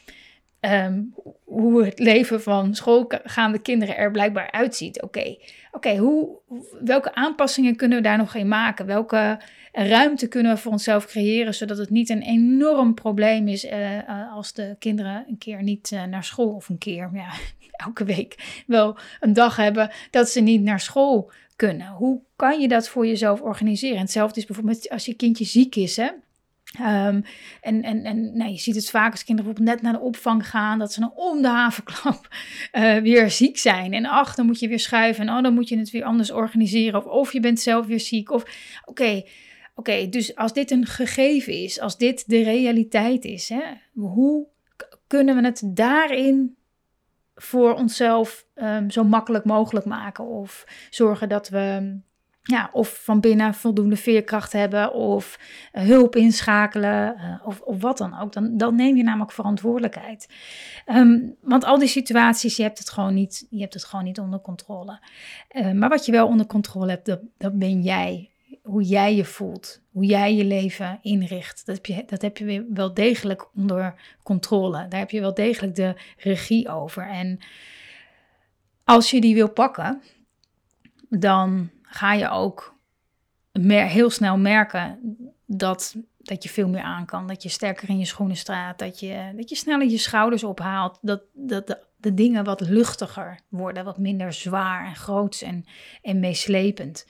ehm, 0.60 1.00
hoe 1.44 1.84
het 1.84 1.98
leven 1.98 2.42
van 2.42 2.74
schoolgaande 2.74 3.58
kinderen 3.58 3.96
er 3.96 4.10
blijkbaar 4.10 4.50
uitziet. 4.50 5.02
Oké, 5.02 5.36
oké, 5.72 5.96
hoe 5.96 6.38
welke 6.84 7.14
aanpassingen 7.14 7.76
kunnen 7.76 7.98
we 7.98 8.04
daar 8.04 8.18
nog 8.18 8.34
in 8.34 8.48
maken? 8.48 8.86
Welke 8.86 9.40
ruimte 9.72 10.28
kunnen 10.28 10.54
we 10.54 10.60
voor 10.60 10.72
onszelf 10.72 11.06
creëren, 11.06 11.54
zodat 11.54 11.78
het 11.78 11.90
niet 11.90 12.10
een 12.10 12.22
enorm 12.22 12.94
probleem 12.94 13.48
is 13.48 13.64
uh, 13.64 14.32
als 14.32 14.52
de 14.52 14.76
kinderen 14.78 15.24
een 15.28 15.38
keer 15.38 15.62
niet 15.62 15.90
uh, 15.90 16.04
naar 16.04 16.24
school 16.24 16.54
of 16.54 16.68
een 16.68 16.78
keer, 16.78 17.10
ja, 17.12 17.30
elke 17.86 18.04
week 18.04 18.62
wel 18.66 18.96
een 19.20 19.32
dag 19.32 19.56
hebben 19.56 19.90
dat 20.10 20.28
ze 20.28 20.40
niet 20.40 20.62
naar 20.62 20.80
school 20.80 21.30
kunnen. 21.56 21.86
Hoe 21.86 22.20
kan 22.36 22.60
je 22.60 22.68
dat 22.68 22.88
voor 22.88 23.06
jezelf 23.06 23.40
organiseren? 23.40 23.98
hetzelfde 23.98 24.40
is 24.40 24.46
bijvoorbeeld 24.46 24.88
als 24.88 25.04
je 25.04 25.14
kindje 25.14 25.44
ziek 25.44 25.76
is, 25.76 25.96
hè? 25.96 26.08
Ehm, 26.72 27.20
en 27.60 27.82
en, 27.82 28.04
en 28.04 28.36
nou, 28.36 28.50
je 28.50 28.58
ziet 28.58 28.74
het 28.74 28.90
vaak 28.90 29.10
als 29.10 29.24
kinderen 29.24 29.52
bijvoorbeeld 29.52 29.82
net 29.82 29.92
naar 29.92 30.00
de 30.00 30.06
opvang 30.06 30.48
gaan, 30.48 30.78
dat 30.78 30.92
ze 30.92 31.00
dan 31.00 31.12
om 31.14 31.42
de 31.42 31.48
havenklap 31.48 32.28
uh, 32.72 32.98
weer 33.08 33.30
ziek 33.30 33.58
zijn. 33.58 33.92
En 33.92 34.06
ach, 34.06 34.34
dan 34.34 34.46
moet 34.46 34.58
je 34.58 34.68
weer 34.68 34.80
schuiven 34.80 35.28
en 35.28 35.34
oh, 35.34 35.42
dan 35.42 35.54
moet 35.54 35.68
je 35.68 35.78
het 35.78 35.90
weer 35.90 36.04
anders 36.04 36.30
organiseren. 36.30 36.98
Of, 36.98 37.04
of 37.04 37.32
je 37.32 37.40
bent 37.40 37.60
zelf 37.60 37.86
weer 37.86 38.00
ziek. 38.00 38.30
Of 38.30 38.44
oké, 38.84 39.22
oké, 39.74 40.08
dus 40.08 40.36
als 40.36 40.52
dit 40.52 40.70
een 40.70 40.86
gegeven 40.86 41.52
is, 41.52 41.80
als 41.80 41.98
dit 41.98 42.28
de 42.28 42.42
realiteit 42.42 43.24
is, 43.24 43.48
hè, 43.48 43.62
hoe 43.92 44.46
kunnen 45.06 45.36
we 45.36 45.44
het 45.44 45.62
daarin 45.64 46.56
voor 47.34 47.74
onszelf 47.74 48.46
um, 48.54 48.90
zo 48.90 49.04
makkelijk 49.04 49.44
mogelijk 49.44 49.86
maken? 49.86 50.26
Of 50.26 50.64
zorgen 50.90 51.28
dat 51.28 51.48
we 51.48 51.98
ja, 52.42 52.68
of 52.72 53.00
van 53.04 53.20
binnen 53.20 53.54
voldoende 53.54 53.96
veerkracht 53.96 54.52
hebben 54.52 54.92
of 54.92 55.38
uh, 55.72 55.82
hulp 55.82 56.16
inschakelen 56.16 57.14
uh, 57.16 57.46
of, 57.46 57.60
of 57.60 57.80
wat 57.80 57.98
dan 57.98 58.18
ook. 58.18 58.32
Dan, 58.32 58.56
dan 58.56 58.74
neem 58.74 58.96
je 58.96 59.02
namelijk 59.02 59.32
verantwoordelijkheid. 59.32 60.28
Um, 60.86 61.36
want 61.40 61.64
al 61.64 61.78
die 61.78 61.88
situaties, 61.88 62.56
je 62.56 62.62
hebt 62.62 62.78
het 62.78 62.90
gewoon 62.90 63.14
niet, 63.14 63.46
je 63.50 63.60
hebt 63.60 63.74
het 63.74 63.84
gewoon 63.84 64.04
niet 64.04 64.18
onder 64.18 64.40
controle. 64.40 65.00
Uh, 65.52 65.72
maar 65.72 65.88
wat 65.88 66.06
je 66.06 66.12
wel 66.12 66.26
onder 66.26 66.46
controle 66.46 66.90
hebt, 66.90 67.06
dat, 67.06 67.20
dat 67.38 67.58
ben 67.58 67.82
jij. 67.82 68.26
Hoe 68.62 68.82
jij 68.82 69.14
je 69.14 69.24
voelt, 69.24 69.80
hoe 69.90 70.04
jij 70.04 70.34
je 70.34 70.44
leven 70.44 70.98
inricht. 71.02 71.66
Dat 71.66 71.76
heb, 71.76 71.86
je, 71.86 72.04
dat 72.06 72.22
heb 72.22 72.36
je 72.38 72.66
wel 72.72 72.94
degelijk 72.94 73.48
onder 73.54 73.94
controle. 74.22 74.88
Daar 74.88 75.00
heb 75.00 75.10
je 75.10 75.20
wel 75.20 75.34
degelijk 75.34 75.74
de 75.74 75.94
regie 76.16 76.68
over. 76.68 77.08
En 77.08 77.38
als 78.84 79.10
je 79.10 79.20
die 79.20 79.34
wil 79.34 79.50
pakken, 79.50 80.02
dan 81.08 81.70
ga 81.94 82.12
je 82.12 82.28
ook 82.28 82.74
heel 83.66 84.10
snel 84.10 84.38
merken 84.38 84.98
dat, 85.46 85.96
dat 86.18 86.42
je 86.42 86.48
veel 86.48 86.68
meer 86.68 86.82
aan 86.82 87.06
kan. 87.06 87.26
Dat 87.26 87.42
je 87.42 87.48
sterker 87.48 87.88
in 87.88 87.98
je 87.98 88.04
schoenen 88.04 88.36
staat. 88.36 88.78
Dat 88.78 89.00
je, 89.00 89.32
dat 89.36 89.48
je 89.48 89.56
sneller 89.56 89.88
je 89.88 89.98
schouders 89.98 90.44
ophaalt. 90.44 90.98
Dat, 91.02 91.22
dat 91.32 91.78
de, 91.96 92.14
dingen 92.14 92.44
wat 92.44 92.60
luchtiger 92.60 93.40
worden. 93.48 93.84
Wat 93.84 93.98
minder 93.98 94.32
zwaar 94.32 94.86
en 94.86 94.96
groots 94.96 95.42
en, 95.42 95.64
en 96.02 96.20
meeslepend. 96.20 97.06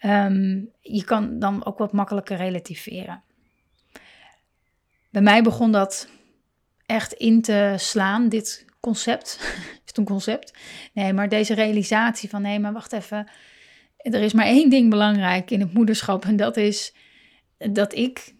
Um, 0.00 0.70
je 0.80 1.04
kan 1.04 1.38
dan 1.38 1.64
ook 1.64 1.78
wat 1.78 1.92
makkelijker 1.92 2.36
relativeren. 2.36 3.22
Bij 5.10 5.22
mij 5.22 5.42
begon 5.42 5.72
dat 5.72 6.08
echt 6.86 7.12
in 7.12 7.42
te 7.42 7.74
slaan, 7.76 8.28
dit 8.28 8.66
concept. 8.80 9.38
is 9.72 9.80
het 9.84 9.96
een 9.98 10.04
concept? 10.04 10.58
Nee, 10.92 11.12
maar 11.12 11.28
deze 11.28 11.54
realisatie 11.54 12.28
van 12.28 12.42
nee, 12.42 12.58
maar 12.58 12.72
wacht 12.72 12.92
even 12.92 13.28
er 14.02 14.22
is 14.22 14.32
maar 14.32 14.46
één 14.46 14.70
ding 14.70 14.90
belangrijk 14.90 15.50
in 15.50 15.60
het 15.60 15.74
moederschap 15.74 16.24
en 16.24 16.36
dat 16.36 16.56
is 16.56 16.94
dat 17.70 17.94
ik, 17.94 18.34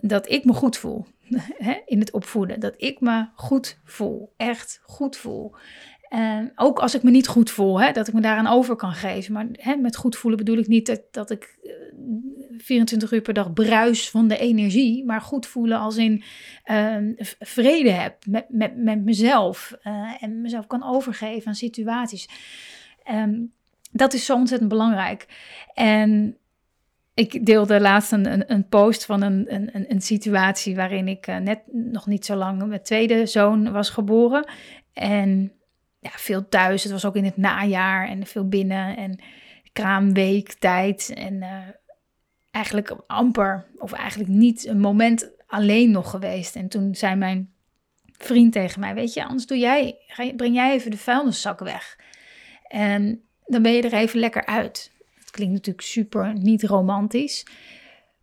dat 0.00 0.30
ik 0.30 0.44
me 0.44 0.52
goed 0.52 0.76
voel 0.76 1.06
in 1.86 2.00
het 2.00 2.10
opvoeden. 2.10 2.60
Dat 2.60 2.74
ik 2.76 3.00
me 3.00 3.26
goed 3.34 3.78
voel, 3.84 4.32
echt 4.36 4.80
goed 4.82 5.16
voel. 5.16 5.54
Ook 6.54 6.78
als 6.78 6.94
ik 6.94 7.02
me 7.02 7.10
niet 7.10 7.28
goed 7.28 7.50
voel, 7.50 7.80
hè, 7.80 7.92
dat 7.92 8.08
ik 8.08 8.14
me 8.14 8.20
daaraan 8.20 8.46
over 8.46 8.76
kan 8.76 8.92
geven. 8.92 9.32
Maar 9.32 9.46
hè, 9.52 9.76
met 9.76 9.96
goed 9.96 10.16
voelen 10.16 10.38
bedoel 10.38 10.58
ik 10.58 10.66
niet 10.66 10.86
dat, 10.86 11.02
dat 11.10 11.30
ik 11.30 11.58
24 12.58 13.10
eh, 13.10 13.16
uur 13.16 13.22
per 13.22 13.34
dag 13.34 13.52
bruis 13.52 14.10
van 14.10 14.28
de 14.28 14.38
energie. 14.38 15.04
Maar 15.04 15.20
goed 15.20 15.46
voelen 15.46 15.78
als 15.78 15.96
in 15.96 16.22
uh, 16.64 16.96
vrede 17.38 17.90
heb 17.90 18.24
met, 18.26 18.76
met, 18.76 19.04
mezelf. 19.04 19.78
Uh, 19.84 20.22
en 20.22 20.40
mezelf 20.40 20.66
kan 20.66 20.84
overgeven 20.84 21.46
aan 21.46 21.54
situaties. 21.54 22.28
Um, 23.10 23.52
dat 23.98 24.12
is 24.12 24.24
zo 24.24 24.34
ontzettend 24.34 24.70
belangrijk. 24.70 25.26
En 25.74 26.36
ik 27.14 27.46
deelde 27.46 27.80
laatst 27.80 28.12
een, 28.12 28.52
een, 28.52 28.68
post 28.68 29.04
van 29.04 29.22
een, 29.22 29.54
een, 29.54 29.84
een 29.88 30.00
situatie 30.00 30.76
waarin 30.76 31.08
ik 31.08 31.26
uh, 31.26 31.36
net 31.36 31.60
nog 31.72 32.06
niet 32.06 32.24
zo 32.24 32.36
lang 32.36 32.66
mijn 32.66 32.82
tweede 32.82 33.26
zoon 33.26 33.72
was 33.72 33.90
geboren. 33.90 34.50
En 34.92 35.52
ja, 36.00 36.10
veel 36.10 36.48
thuis. 36.48 36.82
Het 36.82 36.92
was 36.92 37.04
ook 37.04 37.16
in 37.16 37.24
het 37.24 37.36
najaar 37.36 38.08
en 38.08 38.26
veel 38.26 38.48
binnen 38.48 38.96
en 38.96 39.20
kraamweek 39.72 40.52
tijd. 40.52 41.12
En 41.14 41.34
uh, 41.34 41.58
eigenlijk 42.50 42.96
amper, 43.06 43.66
of 43.78 43.92
eigenlijk 43.92 44.30
niet 44.30 44.66
een 44.66 44.80
moment 44.80 45.30
alleen 45.46 45.90
nog 45.90 46.10
geweest. 46.10 46.56
En 46.56 46.68
toen 46.68 46.94
zei 46.94 47.14
mijn 47.14 47.52
vriend 48.18 48.52
tegen 48.52 48.80
mij, 48.80 48.94
weet 48.94 49.14
je, 49.14 49.24
anders 49.24 49.46
doe 49.46 49.58
jij, 49.58 49.96
breng 50.36 50.54
jij 50.54 50.72
even 50.72 50.90
de 50.90 50.98
vuilniszak 50.98 51.58
weg. 51.58 51.98
En 52.68 53.27
dan 53.48 53.62
ben 53.62 53.72
je 53.72 53.82
er 53.82 53.92
even 53.92 54.20
lekker 54.20 54.46
uit. 54.46 54.92
Het 55.18 55.30
klinkt 55.30 55.54
natuurlijk 55.54 55.86
super 55.86 56.38
niet 56.38 56.62
romantisch. 56.62 57.46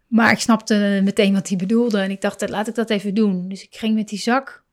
Maar 0.08 0.32
ik 0.32 0.40
snapte 0.40 1.02
meteen 1.04 1.34
wat 1.34 1.48
hij 1.48 1.58
bedoelde. 1.58 2.00
En 2.00 2.12
ik 2.12 2.22
dacht, 2.22 2.50
laat 2.50 2.68
ik 2.68 2.76
dat 2.76 2.90
even 2.90 3.14
doen. 3.14 3.50
Dus 3.50 3.64
ik 3.64 3.76
ging 3.76 3.96
met 3.96 4.08
die 4.08 4.20
zak 4.20 4.64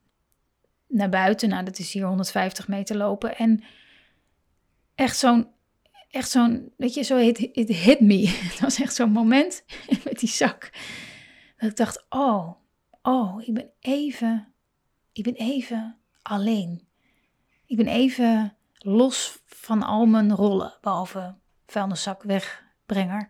naar 0.86 1.08
buiten. 1.08 1.48
Nou, 1.48 1.64
dat 1.64 1.78
is 1.78 1.92
hier 1.92 2.04
150 2.04 2.68
meter 2.68 2.96
lopen. 2.96 3.36
En 3.36 3.62
echt 4.94 5.16
zo'n, 5.18 5.46
echt 6.10 6.30
zo'n, 6.30 6.72
weet 6.76 6.94
je, 6.94 7.02
zo 7.02 7.16
hit, 7.16 7.38
it 7.38 7.68
hit 7.68 8.00
me. 8.00 8.28
Het 8.50 8.60
was 8.60 8.80
echt 8.80 8.94
zo'n 8.94 9.10
moment 9.10 9.64
met 10.04 10.18
die 10.18 10.28
zak. 10.28 10.70
Dat 11.56 11.70
ik 11.70 11.76
dacht, 11.76 12.06
oh, 12.08 12.50
oh, 13.02 13.42
ik 13.46 13.54
ben 13.54 13.70
even, 13.80 14.52
ik 15.12 15.24
ben 15.24 15.34
even 15.34 15.96
alleen. 16.22 16.86
Ik 17.66 17.76
ben 17.76 17.86
even 17.86 18.56
los 18.78 19.41
van 19.62 19.82
al 19.82 20.06
mijn 20.06 20.34
rollen, 20.34 20.74
behalve 20.80 21.34
vuilniszak 21.66 22.22
wegbrenger. 22.22 23.28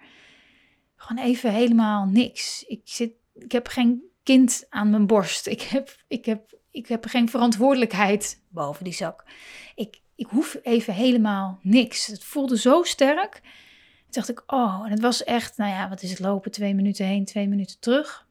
Gewoon 0.97 1.25
even 1.25 1.53
helemaal 1.53 2.07
niks. 2.07 2.65
Ik, 2.67 2.81
zit, 2.85 3.13
ik 3.35 3.53
heb 3.53 3.69
geen 3.69 4.03
kind 4.23 4.67
aan 4.69 4.91
mijn 4.91 5.07
borst. 5.07 5.47
Ik 5.47 5.63
heb, 5.63 5.97
ik 6.09 6.25
heb, 6.25 6.59
ik 6.71 6.87
heb 6.89 7.07
geen 7.07 7.29
verantwoordelijkheid 7.29 8.43
boven 8.49 8.85
die 8.85 8.93
zak. 8.93 9.25
Ik, 9.75 10.01
ik 10.15 10.27
hoef 10.27 10.59
even 10.63 10.95
helemaal 10.95 11.59
niks. 11.63 12.07
Het 12.07 12.25
voelde 12.25 12.59
zo 12.59 12.83
sterk. 12.83 13.33
Toen 13.33 14.11
dacht 14.11 14.29
ik, 14.29 14.43
oh, 14.47 14.83
en 14.85 14.91
het 14.91 15.01
was 15.01 15.25
echt, 15.25 15.57
nou 15.57 15.71
ja, 15.71 15.89
wat 15.89 16.03
is 16.03 16.11
het 16.11 16.19
lopen? 16.19 16.51
Twee 16.51 16.75
minuten 16.75 17.07
heen, 17.07 17.25
twee 17.25 17.49
minuten 17.49 17.79
terug. 17.81 18.27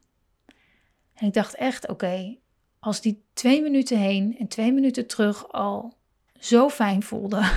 En 1.14 1.26
ik 1.26 1.32
dacht 1.32 1.54
echt, 1.54 1.88
oké, 1.88 2.36
als 2.78 3.00
die 3.00 3.24
twee 3.32 3.62
minuten 3.62 3.98
heen 3.98 4.36
en 4.38 4.48
twee 4.48 4.72
minuten 4.72 5.06
terug 5.06 5.52
al 5.52 5.96
zo 6.38 6.68
fijn 6.68 7.02
voelde, 7.02 7.50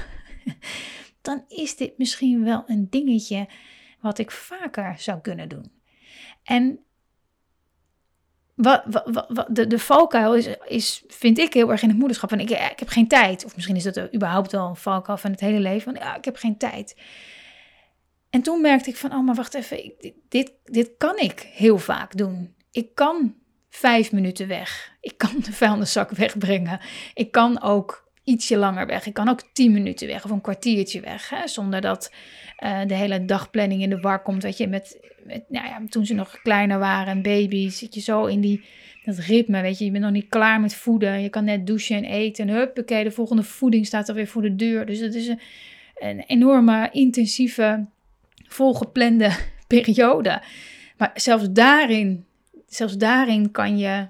dan 1.21 1.43
is 1.47 1.75
dit 1.75 1.97
misschien 1.97 2.43
wel 2.43 2.63
een 2.67 2.89
dingetje 2.89 3.47
wat 3.99 4.17
ik 4.17 4.31
vaker 4.31 4.95
zou 4.97 5.21
kunnen 5.21 5.49
doen. 5.49 5.71
En 6.43 6.79
wat, 8.55 8.83
de, 9.49 9.67
de 9.67 9.79
valkuil 9.79 10.33
is, 10.65 11.03
vind 11.07 11.37
ik 11.37 11.53
heel 11.53 11.71
erg 11.71 11.81
in 11.81 11.89
het 11.89 11.97
moederschap. 11.97 12.31
En 12.31 12.39
ik, 12.39 12.49
ik 12.49 12.79
heb 12.79 12.87
geen 12.87 13.07
tijd. 13.07 13.45
Of 13.45 13.55
misschien 13.55 13.75
is 13.75 13.83
dat 13.83 14.13
überhaupt 14.13 14.51
wel 14.51 14.67
een 14.67 14.75
valkuil 14.75 15.17
van 15.17 15.31
het 15.31 15.39
hele 15.39 15.59
leven. 15.59 15.93
Van, 15.93 16.03
ja, 16.03 16.15
ik 16.15 16.25
heb 16.25 16.35
geen 16.35 16.57
tijd. 16.57 16.95
En 18.29 18.41
toen 18.41 18.61
merkte 18.61 18.89
ik 18.89 18.95
van, 18.95 19.13
oh, 19.13 19.25
maar 19.25 19.35
wacht 19.35 19.53
even. 19.53 19.93
dit, 20.29 20.53
dit 20.63 20.91
kan 20.97 21.17
ik 21.17 21.49
heel 21.53 21.77
vaak 21.77 22.17
doen. 22.17 22.55
Ik 22.71 22.95
kan 22.95 23.35
vijf 23.69 24.11
minuten 24.11 24.47
weg. 24.47 24.91
Ik 25.01 25.17
kan 25.17 25.35
de 25.43 25.53
vuilniszak 25.53 26.09
wegbrengen. 26.09 26.79
Ik 27.13 27.31
kan 27.31 27.61
ook 27.61 28.04
ietsje 28.25 28.57
langer 28.57 28.85
weg. 28.85 29.05
Ik 29.05 29.13
kan 29.13 29.29
ook 29.29 29.41
10 29.53 29.71
minuten 29.71 30.07
weg 30.07 30.25
of 30.25 30.31
een 30.31 30.41
kwartiertje 30.41 30.99
weg. 30.99 31.29
Hè, 31.29 31.47
zonder 31.47 31.81
dat 31.81 32.11
uh, 32.63 32.79
de 32.87 32.93
hele 32.93 33.25
dagplanning 33.25 33.81
in 33.81 33.89
de 33.89 33.99
war 33.99 34.21
komt. 34.21 34.43
Weet 34.43 34.57
je, 34.57 34.67
met, 34.67 34.99
met, 35.23 35.43
nou 35.49 35.67
ja, 35.67 35.81
toen 35.89 36.05
ze 36.05 36.13
nog 36.13 36.41
kleiner 36.41 36.79
waren 36.79 37.07
en 37.07 37.21
baby's, 37.21 37.77
zit 37.77 37.93
je 37.93 38.01
zo 38.01 38.25
in 38.25 38.41
die, 38.41 38.65
dat 39.03 39.17
ritme. 39.17 39.61
Weet 39.61 39.77
je, 39.77 39.85
je 39.85 39.91
bent 39.91 40.03
nog 40.03 40.13
niet 40.13 40.29
klaar 40.29 40.61
met 40.61 40.75
voeden. 40.75 41.21
Je 41.21 41.29
kan 41.29 41.43
net 41.43 41.67
douchen 41.67 41.95
en 41.95 42.03
eten. 42.03 42.49
En 42.49 42.55
huppakee, 42.55 43.03
de 43.03 43.11
volgende 43.11 43.43
voeding 43.43 43.85
staat 43.85 44.09
alweer 44.09 44.27
voor 44.27 44.41
de 44.41 44.55
deur. 44.55 44.85
Dus 44.85 44.99
het 44.99 45.15
is 45.15 45.27
een, 45.27 45.39
een 45.95 46.19
enorme, 46.19 46.89
intensieve, 46.91 47.85
volgeplande 48.47 49.31
periode. 49.67 50.41
Maar 50.97 51.11
zelfs 51.13 51.51
daarin, 51.51 52.25
zelfs 52.67 52.97
daarin 52.97 53.51
kan 53.51 53.77
je 53.77 54.07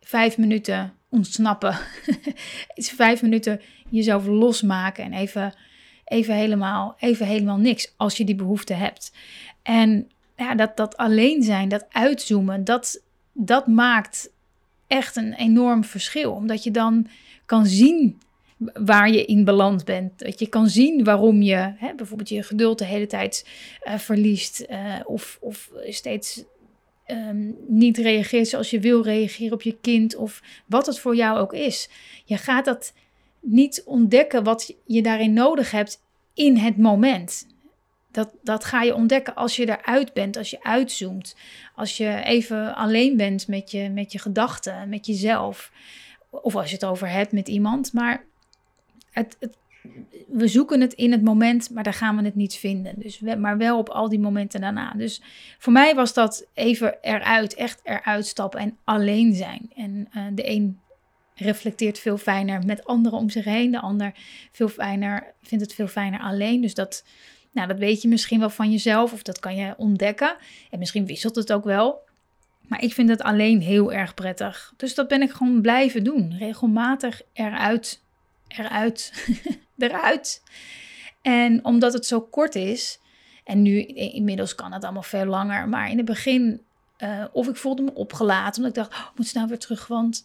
vijf 0.00 0.38
minuten 0.38 0.94
ontsnappen. 1.10 1.78
is 2.74 2.90
vijf 2.90 3.22
minuten 3.22 3.60
jezelf 3.88 4.26
losmaken 4.26 5.04
en 5.04 5.12
even, 5.12 5.54
even, 6.04 6.34
helemaal, 6.34 6.96
even 6.98 7.26
helemaal 7.26 7.58
niks 7.58 7.92
als 7.96 8.16
je 8.16 8.24
die 8.24 8.34
behoefte 8.34 8.74
hebt. 8.74 9.12
En 9.62 10.10
ja, 10.36 10.54
dat, 10.54 10.76
dat 10.76 10.96
alleen 10.96 11.42
zijn, 11.42 11.68
dat 11.68 11.86
uitzoomen, 11.90 12.64
dat, 12.64 13.02
dat 13.32 13.66
maakt 13.66 14.30
echt 14.86 15.16
een 15.16 15.32
enorm 15.32 15.84
verschil. 15.84 16.32
Omdat 16.32 16.64
je 16.64 16.70
dan 16.70 17.06
kan 17.46 17.66
zien 17.66 18.20
waar 18.72 19.10
je 19.10 19.24
in 19.24 19.44
beland 19.44 19.84
bent. 19.84 20.18
Dat 20.18 20.38
je 20.38 20.46
kan 20.46 20.68
zien 20.68 21.04
waarom 21.04 21.42
je 21.42 21.72
hè, 21.76 21.94
bijvoorbeeld 21.94 22.28
je 22.28 22.42
geduld 22.42 22.78
de 22.78 22.84
hele 22.84 23.06
tijd 23.06 23.46
uh, 23.84 23.98
verliest. 23.98 24.64
Uh, 24.70 25.00
of, 25.04 25.38
of 25.40 25.70
steeds 25.88 26.44
um, 27.10 27.56
niet 27.68 27.98
reageert 27.98 28.48
zoals 28.48 28.70
je 28.70 28.80
wil 28.80 29.02
reageren 29.02 29.52
op 29.52 29.62
je 29.62 29.76
kind 29.80 30.16
of 30.16 30.42
wat 30.66 30.86
het 30.86 30.98
voor 30.98 31.16
jou 31.16 31.38
ook 31.38 31.52
is. 31.52 31.88
Je 32.24 32.36
gaat 32.36 32.64
dat 32.64 32.92
niet 33.40 33.82
ontdekken 33.84 34.44
wat 34.44 34.74
je 34.84 35.02
daarin 35.02 35.32
nodig 35.32 35.70
hebt 35.70 36.02
in 36.34 36.56
het 36.56 36.76
moment. 36.76 37.46
Dat, 38.10 38.34
dat 38.42 38.64
ga 38.64 38.82
je 38.82 38.94
ontdekken 38.94 39.34
als 39.34 39.56
je 39.56 39.68
eruit 39.68 40.12
bent, 40.12 40.36
als 40.36 40.50
je 40.50 40.62
uitzoomt. 40.62 41.36
Als 41.74 41.96
je 41.96 42.22
even 42.24 42.74
alleen 42.74 43.16
bent 43.16 43.48
met 43.48 43.70
je, 43.70 43.88
met 43.88 44.12
je 44.12 44.18
gedachten, 44.18 44.88
met 44.88 45.06
jezelf. 45.06 45.72
Of 46.30 46.56
als 46.56 46.68
je 46.68 46.74
het 46.74 46.84
over 46.84 47.08
hebt 47.08 47.32
met 47.32 47.48
iemand. 47.48 47.92
Maar 47.92 48.24
het, 49.10 49.36
het, 49.40 49.56
we 50.28 50.48
zoeken 50.48 50.80
het 50.80 50.92
in 50.92 51.12
het 51.12 51.22
moment, 51.22 51.70
maar 51.70 51.82
daar 51.82 51.94
gaan 51.94 52.16
we 52.16 52.22
het 52.24 52.34
niet 52.34 52.54
vinden. 52.54 52.94
Dus 52.96 53.20
maar 53.20 53.56
wel 53.56 53.78
op 53.78 53.88
al 53.88 54.08
die 54.08 54.20
momenten 54.20 54.60
daarna. 54.60 54.92
Dus 54.96 55.22
voor 55.58 55.72
mij 55.72 55.94
was 55.94 56.14
dat 56.14 56.46
even 56.54 56.98
eruit, 57.00 57.54
echt 57.54 57.80
eruit 57.82 58.26
stappen 58.26 58.60
en 58.60 58.76
alleen 58.84 59.34
zijn. 59.34 59.70
En 59.74 60.08
uh, 60.16 60.24
de 60.34 60.50
een 60.50 60.78
reflecteert 61.34 61.98
veel 61.98 62.18
fijner 62.18 62.64
met 62.66 62.84
anderen 62.84 63.18
om 63.18 63.30
zich 63.30 63.44
heen. 63.44 63.70
De 63.70 63.80
ander 63.80 64.12
veel 64.52 64.68
fijner, 64.68 65.34
vindt 65.42 65.64
het 65.64 65.74
veel 65.74 65.88
fijner 65.88 66.20
alleen. 66.20 66.60
Dus 66.60 66.74
dat, 66.74 67.04
nou, 67.52 67.68
dat 67.68 67.78
weet 67.78 68.02
je 68.02 68.08
misschien 68.08 68.40
wel 68.40 68.50
van 68.50 68.70
jezelf 68.70 69.12
of 69.12 69.22
dat 69.22 69.38
kan 69.38 69.56
je 69.56 69.74
ontdekken. 69.76 70.36
En 70.70 70.78
misschien 70.78 71.06
wisselt 71.06 71.36
het 71.36 71.52
ook 71.52 71.64
wel. 71.64 72.08
Maar 72.68 72.82
ik 72.82 72.92
vind 72.92 73.08
het 73.08 73.22
alleen 73.22 73.60
heel 73.60 73.92
erg 73.92 74.14
prettig. 74.14 74.72
Dus 74.76 74.94
dat 74.94 75.08
ben 75.08 75.22
ik 75.22 75.30
gewoon 75.30 75.60
blijven 75.60 76.04
doen. 76.04 76.36
Regelmatig 76.38 77.22
eruit, 77.32 78.02
eruit, 78.48 79.12
eruit. 79.82 80.42
En 81.22 81.64
omdat 81.64 81.92
het 81.92 82.06
zo 82.06 82.20
kort 82.20 82.54
is, 82.54 83.00
en 83.44 83.62
nu 83.62 83.82
inmiddels 83.84 84.54
kan 84.54 84.72
het 84.72 84.84
allemaal 84.84 85.02
veel 85.02 85.24
langer, 85.24 85.68
maar 85.68 85.90
in 85.90 85.96
het 85.96 86.06
begin 86.06 86.60
uh, 87.02 87.24
of 87.32 87.48
ik 87.48 87.56
voelde 87.56 87.82
me 87.82 87.94
opgelaten, 87.94 88.62
omdat 88.62 88.76
ik 88.76 88.82
dacht, 88.82 89.02
oh, 89.02 89.08
moet 89.16 89.26
snel 89.26 89.46
weer 89.46 89.58
terug, 89.58 89.86
want 89.86 90.24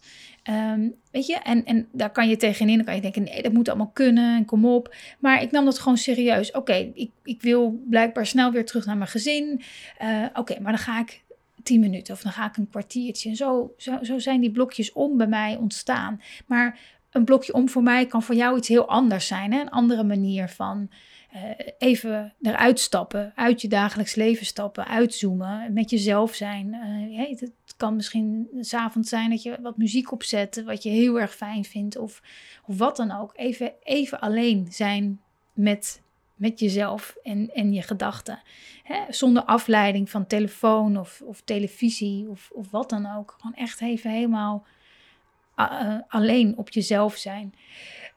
um, 0.50 0.94
weet 1.10 1.26
je, 1.26 1.34
en, 1.34 1.64
en 1.64 1.88
daar 1.92 2.10
kan 2.10 2.28
je 2.28 2.36
tegenin, 2.36 2.76
dan 2.76 2.84
kan 2.84 2.94
je 2.94 3.00
denken, 3.00 3.22
nee, 3.22 3.42
dat 3.42 3.52
moet 3.52 3.68
allemaal 3.68 3.90
kunnen 3.92 4.36
en 4.36 4.44
kom 4.44 4.66
op. 4.66 4.94
Maar 5.18 5.42
ik 5.42 5.50
nam 5.50 5.64
dat 5.64 5.78
gewoon 5.78 5.96
serieus. 5.96 6.52
Oké, 6.52 6.90
ik, 6.94 7.10
ik 7.22 7.42
wil 7.42 7.82
blijkbaar 7.88 8.26
snel 8.26 8.52
weer 8.52 8.64
terug 8.64 8.86
naar 8.86 8.96
mijn 8.96 9.10
gezin. 9.10 9.62
Uh, 10.02 10.26
Oké, 10.34 10.60
maar 10.60 10.72
dan 10.72 10.80
ga 10.80 11.00
ik 11.00 11.24
tien 11.62 11.80
minuten 11.80 12.14
of 12.14 12.22
dan 12.22 12.32
ga 12.32 12.46
ik 12.46 12.56
een 12.56 12.68
kwartiertje. 12.70 13.28
En 13.28 13.36
zo, 13.36 13.74
zo, 13.76 13.98
zo 14.02 14.18
zijn 14.18 14.40
die 14.40 14.50
blokjes 14.50 14.92
om 14.92 15.16
bij 15.16 15.26
mij 15.26 15.56
ontstaan. 15.56 16.20
Maar 16.46 16.78
een 17.16 17.24
blokje 17.24 17.54
om 17.54 17.68
voor 17.68 17.82
mij 17.82 18.06
kan 18.06 18.22
voor 18.22 18.34
jou 18.34 18.56
iets 18.56 18.68
heel 18.68 18.88
anders 18.88 19.26
zijn. 19.26 19.52
Hè? 19.52 19.60
Een 19.60 19.70
andere 19.70 20.04
manier 20.04 20.48
van 20.48 20.90
uh, 21.34 21.42
even 21.78 22.34
eruit 22.42 22.80
stappen, 22.80 23.32
uit 23.34 23.60
je 23.60 23.68
dagelijks 23.68 24.14
leven 24.14 24.46
stappen, 24.46 24.86
uitzoomen, 24.86 25.72
met 25.72 25.90
jezelf 25.90 26.34
zijn. 26.34 26.74
Uh, 26.74 27.28
het 27.28 27.52
kan 27.76 27.96
misschien 27.96 28.48
s'avonds 28.60 29.08
zijn 29.08 29.30
dat 29.30 29.42
je 29.42 29.58
wat 29.62 29.76
muziek 29.76 30.12
opzet, 30.12 30.62
wat 30.64 30.82
je 30.82 30.88
heel 30.88 31.20
erg 31.20 31.34
fijn 31.34 31.64
vindt, 31.64 31.96
of, 31.96 32.22
of 32.66 32.78
wat 32.78 32.96
dan 32.96 33.10
ook. 33.12 33.32
Even, 33.36 33.72
even 33.82 34.20
alleen 34.20 34.66
zijn 34.70 35.20
met, 35.52 36.02
met 36.34 36.60
jezelf 36.60 37.16
en, 37.22 37.50
en 37.54 37.72
je 37.72 37.82
gedachten. 37.82 38.42
Hè? 38.82 39.00
Zonder 39.08 39.42
afleiding 39.42 40.10
van 40.10 40.26
telefoon 40.26 40.96
of, 40.96 41.22
of 41.24 41.40
televisie 41.40 42.28
of, 42.28 42.50
of 42.52 42.70
wat 42.70 42.90
dan 42.90 43.16
ook. 43.16 43.36
Gewoon 43.40 43.56
echt 43.56 43.80
even 43.80 44.10
helemaal 44.10 44.66
alleen 46.08 46.56
op 46.56 46.70
jezelf 46.70 47.16
zijn. 47.16 47.54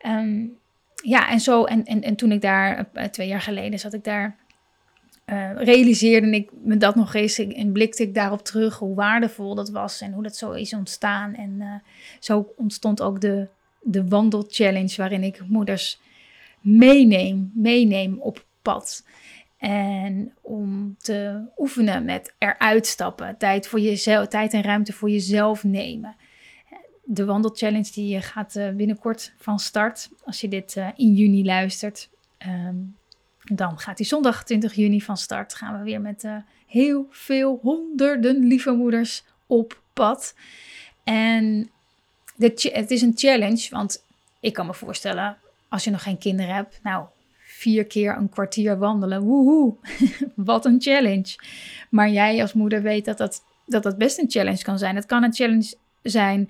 Um, 0.05 0.57
ja, 0.95 1.29
en 1.29 1.39
zo, 1.39 1.63
en, 1.63 1.83
en, 1.85 2.01
en 2.01 2.15
toen 2.15 2.31
ik 2.31 2.41
daar, 2.41 2.89
uh, 2.93 3.03
twee 3.03 3.27
jaar 3.27 3.41
geleden 3.41 3.79
zat 3.79 3.93
ik 3.93 4.03
daar, 4.03 4.37
uh, 5.25 5.51
realiseerde 5.55 6.29
ik 6.31 6.49
me 6.63 6.77
dat 6.77 6.95
nog 6.95 7.13
eens 7.13 7.39
en 7.39 7.71
blikte 7.71 8.03
ik 8.03 8.13
daarop 8.13 8.43
terug 8.43 8.77
hoe 8.77 8.95
waardevol 8.95 9.55
dat 9.55 9.69
was 9.69 10.01
en 10.01 10.13
hoe 10.13 10.23
dat 10.23 10.35
zo 10.35 10.51
is 10.51 10.73
ontstaan. 10.73 11.35
En 11.35 11.83
zo 12.19 12.53
ontstond 12.57 13.01
ook 13.01 13.21
de, 13.21 13.47
de 13.81 14.07
wandelchallenge 14.07 14.95
waarin 14.97 15.23
ik 15.23 15.41
moeders 15.47 16.01
meeneem, 16.61 17.51
meeneem 17.53 18.17
op 18.19 18.45
pad. 18.61 19.05
En 19.57 20.33
om 20.41 20.95
te 20.97 21.41
oefenen 21.57 22.05
met 22.05 22.33
eruit 22.37 22.87
stappen, 22.87 23.37
tijd, 23.37 23.67
voor 23.67 23.79
jezelf, 23.79 24.27
tijd 24.27 24.53
en 24.53 24.61
ruimte 24.61 24.93
voor 24.93 25.09
jezelf 25.09 25.63
nemen 25.63 26.15
de 27.11 27.25
wandelchallenge 27.25 27.91
die 27.91 28.21
gaat 28.21 28.55
uh, 28.55 28.69
binnenkort 28.69 29.33
van 29.37 29.59
start. 29.59 30.09
Als 30.23 30.41
je 30.41 30.47
dit 30.47 30.75
uh, 30.75 30.87
in 30.95 31.13
juni 31.13 31.45
luistert, 31.45 32.09
um, 32.47 32.95
dan 33.43 33.79
gaat 33.79 33.97
die 33.97 34.05
zondag 34.05 34.43
20 34.43 34.73
juni 34.73 35.01
van 35.01 35.17
start. 35.17 35.53
Gaan 35.53 35.77
we 35.77 35.83
weer 35.83 36.01
met 36.01 36.27
heel 36.67 37.07
veel 37.09 37.59
honderden 37.61 38.47
lieve 38.47 38.71
moeders 38.71 39.23
op 39.45 39.81
pad. 39.93 40.35
En 41.03 41.69
het 42.37 42.91
is 42.91 43.01
een 43.01 43.13
challenge, 43.15 43.67
want 43.69 44.03
ik 44.39 44.53
kan 44.53 44.65
me 44.65 44.73
voorstellen, 44.73 45.37
als 45.67 45.83
je 45.83 45.91
nog 45.91 46.03
geen 46.03 46.17
kinderen 46.17 46.55
hebt, 46.55 46.79
nou, 46.83 47.05
vier 47.37 47.85
keer 47.85 48.17
een 48.17 48.29
kwartier 48.29 48.77
wandelen, 48.77 49.21
woehoe, 49.21 49.75
wat 50.35 50.65
een 50.65 50.81
challenge. 50.81 51.35
Maar 51.89 52.09
jij 52.09 52.41
als 52.41 52.53
moeder 52.53 52.81
weet 52.81 53.05
dat 53.05 53.17
dat, 53.17 53.43
dat 53.65 53.83
dat 53.83 53.97
best 53.97 54.19
een 54.19 54.29
challenge 54.29 54.63
kan 54.63 54.77
zijn. 54.77 54.95
Het 54.95 55.05
kan 55.05 55.23
een 55.23 55.33
challenge 55.33 55.73
zijn 56.01 56.49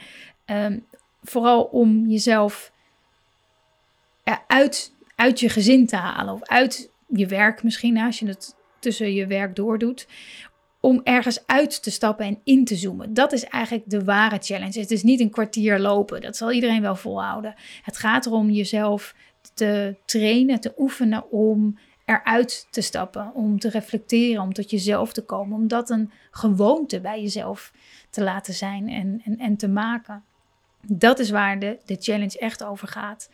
Um, 0.52 0.86
vooral 1.24 1.64
om 1.64 2.08
jezelf 2.08 2.72
uit, 4.48 4.94
uit 5.16 5.40
je 5.40 5.50
gezin 5.50 5.88
te 5.88 5.96
halen. 5.96 6.34
Of 6.34 6.44
uit 6.44 6.92
je 7.08 7.26
werk 7.26 7.64
misschien, 7.64 7.98
als 7.98 8.20
je 8.20 8.28
het 8.28 8.56
tussen 8.80 9.14
je 9.14 9.28
werk 9.28 9.56
doordoet. 9.56 10.08
Om 10.82 11.02
ergens 11.04 11.48
uit 11.48 11.84
te 11.84 11.92
stappen 11.92 12.26
en 12.26 12.40
in 12.44 12.66
te 12.66 12.76
zoomen. 12.76 13.14
Dat 13.14 13.32
is 13.32 13.44
eigenlijk 13.44 13.90
de 13.90 14.04
ware 14.04 14.38
challenge. 14.40 14.80
Het 14.80 14.92
is 14.92 15.04
niet 15.04 15.20
een 15.20 15.30
kwartier 15.30 15.80
lopen. 15.80 16.22
Dat 16.22 16.38
zal 16.38 16.52
iedereen 16.52 16.82
wel 16.82 16.96
volhouden. 16.96 17.56
Het 17.82 17.98
gaat 17.98 18.26
erom 18.26 18.50
jezelf 18.50 19.16
te 19.54 19.96
trainen, 20.06 20.60
te 20.60 20.74
oefenen 20.78 21.32
om 21.32 21.78
eruit 22.06 22.68
te 22.70 22.82
stappen, 22.82 23.34
om 23.34 23.60
te 23.60 23.70
reflecteren, 23.70 24.42
om 24.42 24.54
tot 24.54 24.70
jezelf 24.70 25.14
te 25.14 25.22
komen, 25.22 25.58
om 25.58 25.68
dat 25.68 25.90
een 25.90 26.12
gewoonte 26.32 27.02
bij 27.02 27.22
jezelf 27.22 27.74
te 28.10 28.24
laten 28.24 28.54
zijn 28.54 28.90
en, 28.90 29.22
en, 29.26 29.38
en 29.38 29.58
te 29.58 29.68
maken. 29.68 30.24
Dat 30.88 31.20
is 31.20 31.30
waar 31.30 31.60
de, 31.60 31.78
de 31.86 31.98
challenge 32.00 32.40
echt 32.40 32.64
over 32.64 32.88
gaat. 32.88 33.30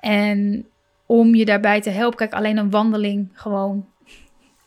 En 0.00 0.66
om 1.06 1.34
je 1.34 1.44
daarbij 1.44 1.80
te 1.80 1.90
helpen, 1.90 2.18
kijk, 2.18 2.32
alleen 2.32 2.56
een 2.56 2.70
wandeling, 2.70 3.28
gewoon 3.32 3.88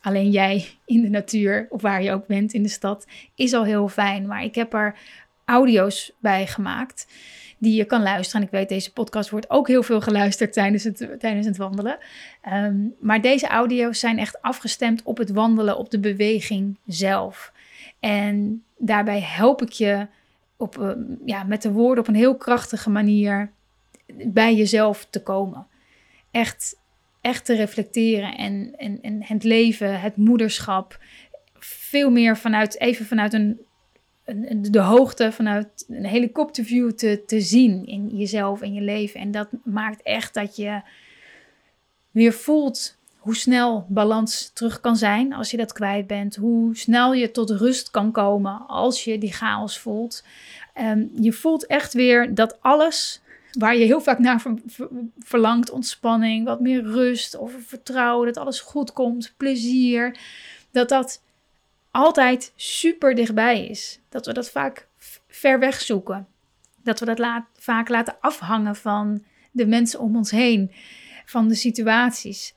alleen 0.00 0.30
jij 0.30 0.68
in 0.84 1.02
de 1.02 1.08
natuur, 1.08 1.66
of 1.70 1.82
waar 1.82 2.02
je 2.02 2.12
ook 2.12 2.26
bent 2.26 2.52
in 2.52 2.62
de 2.62 2.68
stad, 2.68 3.06
is 3.34 3.52
al 3.52 3.64
heel 3.64 3.88
fijn. 3.88 4.26
Maar 4.26 4.42
ik 4.42 4.54
heb 4.54 4.74
er 4.74 4.94
audio's 5.44 6.12
bij 6.18 6.46
gemaakt 6.46 7.06
die 7.58 7.74
je 7.74 7.84
kan 7.84 8.02
luisteren. 8.02 8.40
En 8.40 8.46
ik 8.46 8.52
weet, 8.52 8.68
deze 8.68 8.92
podcast 8.92 9.30
wordt 9.30 9.50
ook 9.50 9.68
heel 9.68 9.82
veel 9.82 10.00
geluisterd 10.00 10.52
tijdens 10.52 10.84
het, 10.84 11.16
tijdens 11.18 11.46
het 11.46 11.56
wandelen. 11.56 11.98
Ehm, 12.42 12.76
maar 13.00 13.20
deze 13.20 13.46
audio's 13.46 13.98
zijn 13.98 14.18
echt 14.18 14.42
afgestemd 14.42 15.02
op 15.02 15.18
het 15.18 15.30
wandelen, 15.30 15.78
op 15.78 15.90
de 15.90 15.98
beweging 15.98 16.78
zelf. 16.86 17.52
En 18.00 18.64
daarbij 18.76 19.20
help 19.20 19.62
ik 19.62 19.72
je 19.72 20.06
op, 20.58 20.78
uh, 20.78 20.90
ja, 21.24 21.44
met 21.44 21.62
de 21.62 21.72
woorden 21.72 22.04
op 22.04 22.08
een 22.08 22.14
heel 22.14 22.36
krachtige 22.36 22.90
manier 22.90 23.50
bij 24.26 24.54
jezelf 24.54 25.06
te 25.10 25.22
komen. 25.22 25.66
Echt, 26.30 26.76
echt 27.20 27.44
te 27.44 27.54
reflecteren 27.54 28.36
en, 28.36 28.74
en, 28.76 28.98
en 29.02 29.22
het 29.24 29.44
leven, 29.44 30.00
het 30.00 30.16
moederschap, 30.16 30.98
veel 31.58 32.10
meer 32.10 32.36
vanuit, 32.36 32.80
even 32.80 33.06
vanuit 33.06 33.32
een, 33.32 33.60
een, 34.24 34.62
de 34.62 34.80
hoogte, 34.80 35.32
vanuit 35.32 35.84
een 35.88 36.04
helikopterview 36.04 36.90
te, 36.90 37.22
te 37.26 37.40
zien 37.40 37.86
in 37.86 38.08
jezelf 38.08 38.62
en 38.62 38.74
je 38.74 38.80
leven. 38.80 39.20
En 39.20 39.30
dat 39.30 39.48
maakt 39.64 40.02
echt 40.02 40.34
dat 40.34 40.56
je 40.56 40.82
weer 42.10 42.32
voelt 42.32 42.97
hoe 43.18 43.36
snel 43.36 43.86
balans 43.88 44.50
terug 44.54 44.80
kan 44.80 44.96
zijn 44.96 45.32
als 45.32 45.50
je 45.50 45.56
dat 45.56 45.72
kwijt 45.72 46.06
bent. 46.06 46.36
Hoe 46.36 46.76
snel 46.76 47.12
je 47.12 47.30
tot 47.30 47.50
rust 47.50 47.90
kan 47.90 48.12
komen 48.12 48.66
als 48.66 49.04
je 49.04 49.18
die 49.18 49.32
chaos 49.32 49.78
voelt. 49.78 50.24
Um, 50.80 51.10
je 51.20 51.32
voelt 51.32 51.66
echt 51.66 51.92
weer 51.92 52.34
dat 52.34 52.56
alles 52.60 53.20
waar 53.52 53.76
je 53.76 53.84
heel 53.84 54.00
vaak 54.00 54.18
naar 54.18 54.42
verlangt, 55.18 55.70
ontspanning, 55.70 56.44
wat 56.44 56.60
meer 56.60 56.82
rust 56.82 57.36
of 57.36 57.52
vertrouwen, 57.66 58.26
dat 58.26 58.36
alles 58.36 58.60
goed 58.60 58.92
komt, 58.92 59.34
plezier, 59.36 60.18
dat 60.70 60.88
dat 60.88 61.22
altijd 61.90 62.52
super 62.56 63.14
dichtbij 63.14 63.66
is. 63.66 64.00
Dat 64.08 64.26
we 64.26 64.32
dat 64.32 64.50
vaak 64.50 64.88
ver 65.28 65.58
weg 65.58 65.80
zoeken. 65.80 66.26
Dat 66.82 67.00
we 67.00 67.14
dat 67.14 67.42
vaak 67.54 67.88
laten 67.88 68.16
afhangen 68.20 68.76
van 68.76 69.24
de 69.50 69.66
mensen 69.66 70.00
om 70.00 70.16
ons 70.16 70.30
heen, 70.30 70.72
van 71.24 71.48
de 71.48 71.54
situaties. 71.54 72.54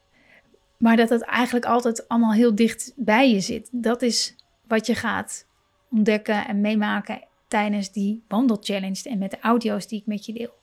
Maar 0.82 0.96
dat 0.96 1.10
het 1.10 1.22
eigenlijk 1.22 1.66
altijd 1.66 2.08
allemaal 2.08 2.34
heel 2.34 2.56
dicht 2.56 2.94
bij 2.96 3.32
je 3.32 3.40
zit. 3.40 3.70
Dat 3.72 4.02
is 4.02 4.36
wat 4.68 4.86
je 4.86 4.96
gaat 4.96 5.46
ontdekken 5.92 6.48
en 6.48 6.62
meemaken 6.62 7.24
tijdens 7.48 7.92
die 7.92 8.24
wandelchallenge 8.28 9.10
en 9.10 9.18
met 9.18 9.32
de 9.32 9.40
audio's 9.40 9.88
die 9.88 10.00
ik 10.00 10.06
met 10.06 10.26
je 10.26 10.34
deel. 10.34 10.54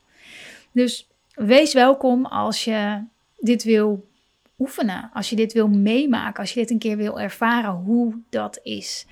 Dus 0.72 1.08
wees 1.34 1.72
welkom 1.72 2.26
als 2.26 2.64
je 2.64 3.04
dit 3.38 3.62
wil 3.62 4.08
oefenen, 4.58 5.10
als 5.12 5.30
je 5.30 5.36
dit 5.36 5.52
wil 5.52 5.68
meemaken, 5.68 6.40
als 6.40 6.52
je 6.52 6.60
dit 6.60 6.70
een 6.70 6.78
keer 6.78 6.96
wil 6.96 7.20
ervaren 7.20 7.70
hoe 7.70 8.18
dat 8.30 8.60
is. 8.62 9.06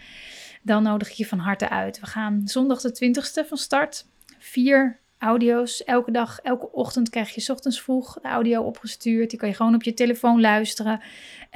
Dan 0.63 0.83
nodig 0.83 1.11
ik 1.11 1.15
je 1.15 1.27
van 1.27 1.39
harte 1.39 1.69
uit. 1.69 2.01
We 2.01 2.07
gaan 2.07 2.43
zondag 2.45 2.81
de 2.81 3.07
20ste 3.07 3.49
van 3.49 3.59
start. 3.59 4.07
Vier 4.39 4.99
audio's 5.19 5.85
elke 5.85 6.11
dag, 6.11 6.39
elke 6.39 6.73
ochtend 6.73 7.11
krijg 7.11 7.35
je 7.35 7.53
ochtends 7.53 7.81
vroeg 7.81 8.19
de 8.23 8.29
audio 8.29 8.63
opgestuurd. 8.63 9.31
Die 9.31 9.39
kan 9.39 9.49
je 9.49 9.55
gewoon 9.55 9.75
op 9.75 9.83
je 9.83 9.95
telefoon 9.95 10.41
luisteren. 10.41 11.01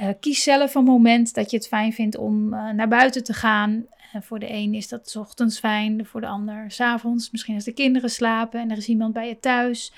Uh, 0.01 0.07
kies 0.19 0.43
zelf 0.43 0.75
een 0.75 0.83
moment 0.83 1.33
dat 1.33 1.51
je 1.51 1.57
het 1.57 1.67
fijn 1.67 1.93
vindt 1.93 2.17
om 2.17 2.53
uh, 2.53 2.69
naar 2.69 2.87
buiten 2.87 3.23
te 3.23 3.33
gaan. 3.33 3.85
Uh, 4.15 4.21
voor 4.21 4.39
de 4.39 4.51
een 4.51 4.73
is 4.73 4.87
dat 4.87 5.15
ochtends 5.15 5.59
fijn, 5.59 6.05
voor 6.05 6.21
de 6.21 6.27
ander 6.27 6.71
's 6.71 6.79
avonds. 6.79 7.31
Misschien 7.31 7.55
als 7.55 7.63
de 7.63 7.73
kinderen 7.73 8.09
slapen 8.09 8.59
en 8.59 8.71
er 8.71 8.77
is 8.77 8.87
iemand 8.87 9.13
bij 9.13 9.27
je 9.27 9.39
thuis. 9.39 9.93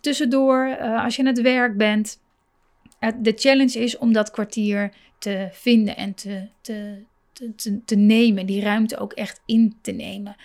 Tussendoor, 0.00 0.78
als 0.78 1.16
je 1.16 1.22
aan 1.22 1.28
het 1.28 1.40
werk 1.40 1.76
bent. 1.76 2.20
de 3.20 3.32
challenge 3.36 3.78
is 3.78 3.98
om 3.98 4.12
dat 4.12 4.30
kwartier 4.30 4.92
te 5.18 5.48
vinden 5.52 5.96
en 5.96 6.14
te, 6.14 6.48
te, 6.60 7.02
te, 7.32 7.84
te, 7.84 7.94
nemen. 7.94 8.46
Die 8.46 8.62
ruimte 8.62 8.96
ook 8.96 9.12
echt 9.12 9.40
in 9.46 9.76
te 9.80 9.92
nemen. 9.92 10.36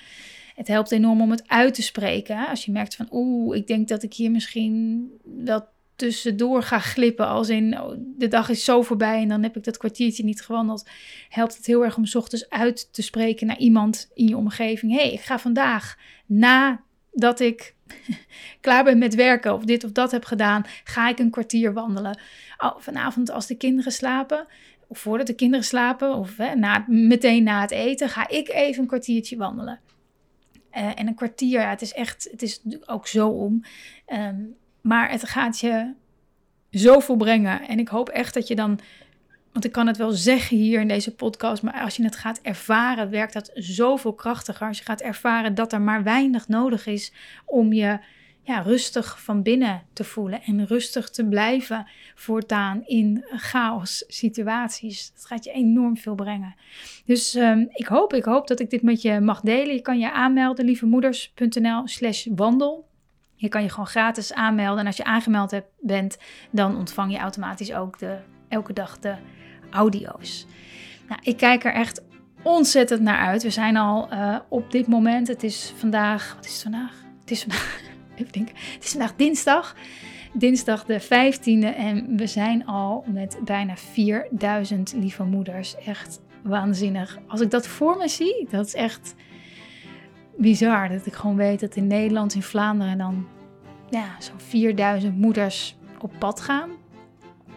Het 0.59 0.67
helpt 0.67 0.91
enorm 0.91 1.21
om 1.21 1.31
het 1.31 1.47
uit 1.47 1.73
te 1.73 1.81
spreken. 1.81 2.47
Als 2.47 2.65
je 2.65 2.71
merkt 2.71 2.95
van, 2.95 3.07
oeh, 3.11 3.57
ik 3.57 3.67
denk 3.67 3.87
dat 3.87 4.03
ik 4.03 4.13
hier 4.13 4.31
misschien 4.31 5.07
wel 5.23 5.67
tussendoor 5.95 6.63
ga 6.63 6.79
glippen. 6.79 7.27
Als 7.27 7.49
in, 7.49 7.81
oh, 7.81 7.93
de 8.17 8.27
dag 8.27 8.49
is 8.49 8.63
zo 8.63 8.81
voorbij 8.81 9.21
en 9.21 9.27
dan 9.27 9.43
heb 9.43 9.57
ik 9.57 9.63
dat 9.63 9.77
kwartiertje 9.77 10.23
niet 10.23 10.41
gewandeld. 10.41 10.89
Helpt 11.29 11.57
het 11.57 11.65
heel 11.65 11.83
erg 11.83 11.97
om 11.97 12.03
ochtends 12.13 12.49
uit 12.49 12.93
te 12.93 13.01
spreken 13.01 13.47
naar 13.47 13.57
iemand 13.57 14.09
in 14.13 14.27
je 14.27 14.37
omgeving. 14.37 14.95
hey, 14.95 15.13
ik 15.13 15.19
ga 15.19 15.39
vandaag, 15.39 15.97
nadat 16.25 17.39
ik 17.39 17.75
klaar 18.61 18.83
ben 18.83 18.97
met 18.97 19.15
werken 19.15 19.53
of 19.53 19.63
dit 19.63 19.83
of 19.83 19.91
dat 19.91 20.11
heb 20.11 20.25
gedaan, 20.25 20.65
ga 20.83 21.09
ik 21.09 21.19
een 21.19 21.31
kwartier 21.31 21.73
wandelen. 21.73 22.19
Oh, 22.57 22.75
vanavond 22.77 23.31
als 23.31 23.47
de 23.47 23.57
kinderen 23.57 23.91
slapen, 23.91 24.47
of 24.87 24.99
voordat 24.99 25.27
de 25.27 25.35
kinderen 25.35 25.65
slapen, 25.65 26.13
of 26.13 26.37
hè, 26.37 26.55
na, 26.55 26.85
meteen 26.87 27.43
na 27.43 27.61
het 27.61 27.71
eten, 27.71 28.09
ga 28.09 28.29
ik 28.29 28.49
even 28.49 28.81
een 28.81 28.87
kwartiertje 28.87 29.37
wandelen. 29.37 29.79
Uh, 30.77 30.99
en 30.99 31.07
een 31.07 31.15
kwartier, 31.15 31.59
ja, 31.61 31.69
het 31.69 31.81
is 31.81 31.93
echt, 31.93 32.27
het 32.31 32.41
is 32.41 32.61
ook 32.85 33.07
zo 33.07 33.27
om. 33.27 33.63
Um, 34.07 34.55
maar 34.81 35.11
het 35.11 35.29
gaat 35.29 35.59
je 35.59 35.93
zoveel 36.69 37.15
brengen. 37.15 37.67
En 37.67 37.79
ik 37.79 37.87
hoop 37.87 38.09
echt 38.09 38.33
dat 38.33 38.47
je 38.47 38.55
dan, 38.55 38.79
want 39.51 39.65
ik 39.65 39.71
kan 39.71 39.87
het 39.87 39.97
wel 39.97 40.11
zeggen 40.11 40.57
hier 40.57 40.79
in 40.79 40.87
deze 40.87 41.15
podcast, 41.15 41.63
maar 41.63 41.81
als 41.81 41.95
je 41.95 42.03
het 42.03 42.15
gaat 42.15 42.39
ervaren, 42.41 43.09
werkt 43.09 43.33
dat 43.33 43.51
zoveel 43.53 44.13
krachtiger. 44.13 44.67
Als 44.67 44.77
je 44.77 44.83
gaat 44.83 45.01
ervaren 45.01 45.55
dat 45.55 45.73
er 45.73 45.81
maar 45.81 46.03
weinig 46.03 46.47
nodig 46.47 46.85
is 46.85 47.11
om 47.45 47.73
je 47.73 47.99
rustig 48.57 49.21
van 49.21 49.41
binnen 49.41 49.83
te 49.93 50.03
voelen 50.03 50.41
en 50.41 50.65
rustig 50.65 51.09
te 51.09 51.25
blijven 51.25 51.87
voortaan 52.15 52.85
in 52.85 53.25
chaos 53.29 54.03
situaties. 54.07 55.11
Dat 55.13 55.25
gaat 55.25 55.43
je 55.43 55.51
enorm 55.51 55.97
veel 55.97 56.15
brengen. 56.15 56.55
Dus 57.05 57.35
um, 57.35 57.67
ik 57.71 57.87
hoop, 57.87 58.13
ik 58.13 58.23
hoop 58.23 58.47
dat 58.47 58.59
ik 58.59 58.69
dit 58.69 58.81
met 58.81 59.01
je 59.01 59.19
mag 59.19 59.41
delen. 59.41 59.73
Je 59.73 59.81
kan 59.81 59.99
je 59.99 60.11
aanmelden, 60.11 60.65
lievemoeders.nl 60.65 61.87
slash 61.87 62.27
wandel. 62.35 62.87
Je 63.35 63.47
kan 63.47 63.61
je 63.61 63.69
gewoon 63.69 63.87
gratis 63.87 64.33
aanmelden. 64.33 64.79
En 64.79 64.85
als 64.85 64.97
je 64.97 65.03
aangemeld 65.03 65.51
hebt, 65.51 65.69
bent, 65.79 66.17
dan 66.51 66.77
ontvang 66.77 67.11
je 67.11 67.17
automatisch 67.17 67.73
ook 67.73 67.99
de, 67.99 68.17
elke 68.47 68.73
dag 68.73 68.99
de 68.99 69.15
audio's. 69.69 70.45
Nou, 71.07 71.21
ik 71.23 71.37
kijk 71.37 71.63
er 71.63 71.73
echt 71.73 72.01
ontzettend 72.43 73.01
naar 73.01 73.17
uit. 73.17 73.43
We 73.43 73.49
zijn 73.49 73.77
al 73.77 74.13
uh, 74.13 74.39
op 74.49 74.71
dit 74.71 74.87
moment, 74.87 75.27
het 75.27 75.43
is 75.43 75.73
vandaag, 75.75 76.35
wat 76.35 76.45
is 76.45 76.53
het 76.53 76.61
vandaag? 76.61 77.03
Het 77.19 77.31
is 77.31 77.41
vandaag 77.41 77.88
Het 78.27 78.83
is 78.83 78.91
vandaag 78.91 79.15
dinsdag. 79.15 79.75
Dinsdag 80.33 80.85
de 80.85 81.01
15e 81.01 81.75
en 81.75 82.17
we 82.17 82.27
zijn 82.27 82.65
al 82.65 83.03
met 83.07 83.37
bijna 83.45 83.77
4000 83.77 84.93
lieve 84.97 85.23
moeders. 85.23 85.75
Echt 85.85 86.19
waanzinnig. 86.43 87.19
Als 87.27 87.41
ik 87.41 87.51
dat 87.51 87.67
voor 87.67 87.97
me 87.97 88.07
zie, 88.07 88.47
dat 88.49 88.65
is 88.65 88.73
echt 88.73 89.15
bizar. 90.37 90.89
Dat 90.89 91.05
ik 91.05 91.13
gewoon 91.13 91.35
weet 91.35 91.59
dat 91.59 91.75
in 91.75 91.87
Nederland, 91.87 92.33
in 92.33 92.43
Vlaanderen 92.43 92.97
dan 92.97 93.27
ja, 93.89 94.15
zo'n 94.19 94.39
4000 94.39 95.17
moeders 95.17 95.75
op 95.99 96.11
pad 96.19 96.41
gaan. 96.41 96.69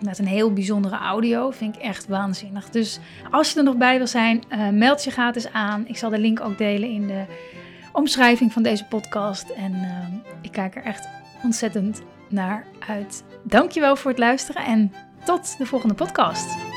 Met 0.00 0.18
een 0.18 0.26
heel 0.26 0.52
bijzondere 0.52 0.96
audio. 0.96 1.50
Vind 1.50 1.76
ik 1.76 1.82
echt 1.82 2.08
waanzinnig. 2.08 2.70
Dus 2.70 2.98
als 3.30 3.52
je 3.52 3.58
er 3.58 3.64
nog 3.64 3.76
bij 3.76 3.96
wil 3.96 4.06
zijn, 4.06 4.42
uh, 4.50 4.68
meld 4.68 5.04
je 5.04 5.10
gratis 5.10 5.52
aan. 5.52 5.86
Ik 5.86 5.96
zal 5.96 6.10
de 6.10 6.18
link 6.18 6.40
ook 6.40 6.58
delen 6.58 6.88
in 6.88 7.06
de 7.06 7.24
omschrijving 7.92 8.52
van 8.52 8.62
deze 8.62 8.84
podcast. 8.84 9.48
En 9.48 9.72
uh, 9.72 10.34
ik 10.40 10.52
kijk 10.52 10.76
er 10.76 10.82
echt 10.82 11.08
ontzettend 11.42 12.02
naar 12.28 12.66
uit. 12.88 13.24
Dankjewel 13.42 13.96
voor 13.96 14.10
het 14.10 14.20
luisteren 14.20 14.64
en 14.64 14.92
tot 15.24 15.58
de 15.58 15.66
volgende 15.66 15.94
podcast. 15.94 16.71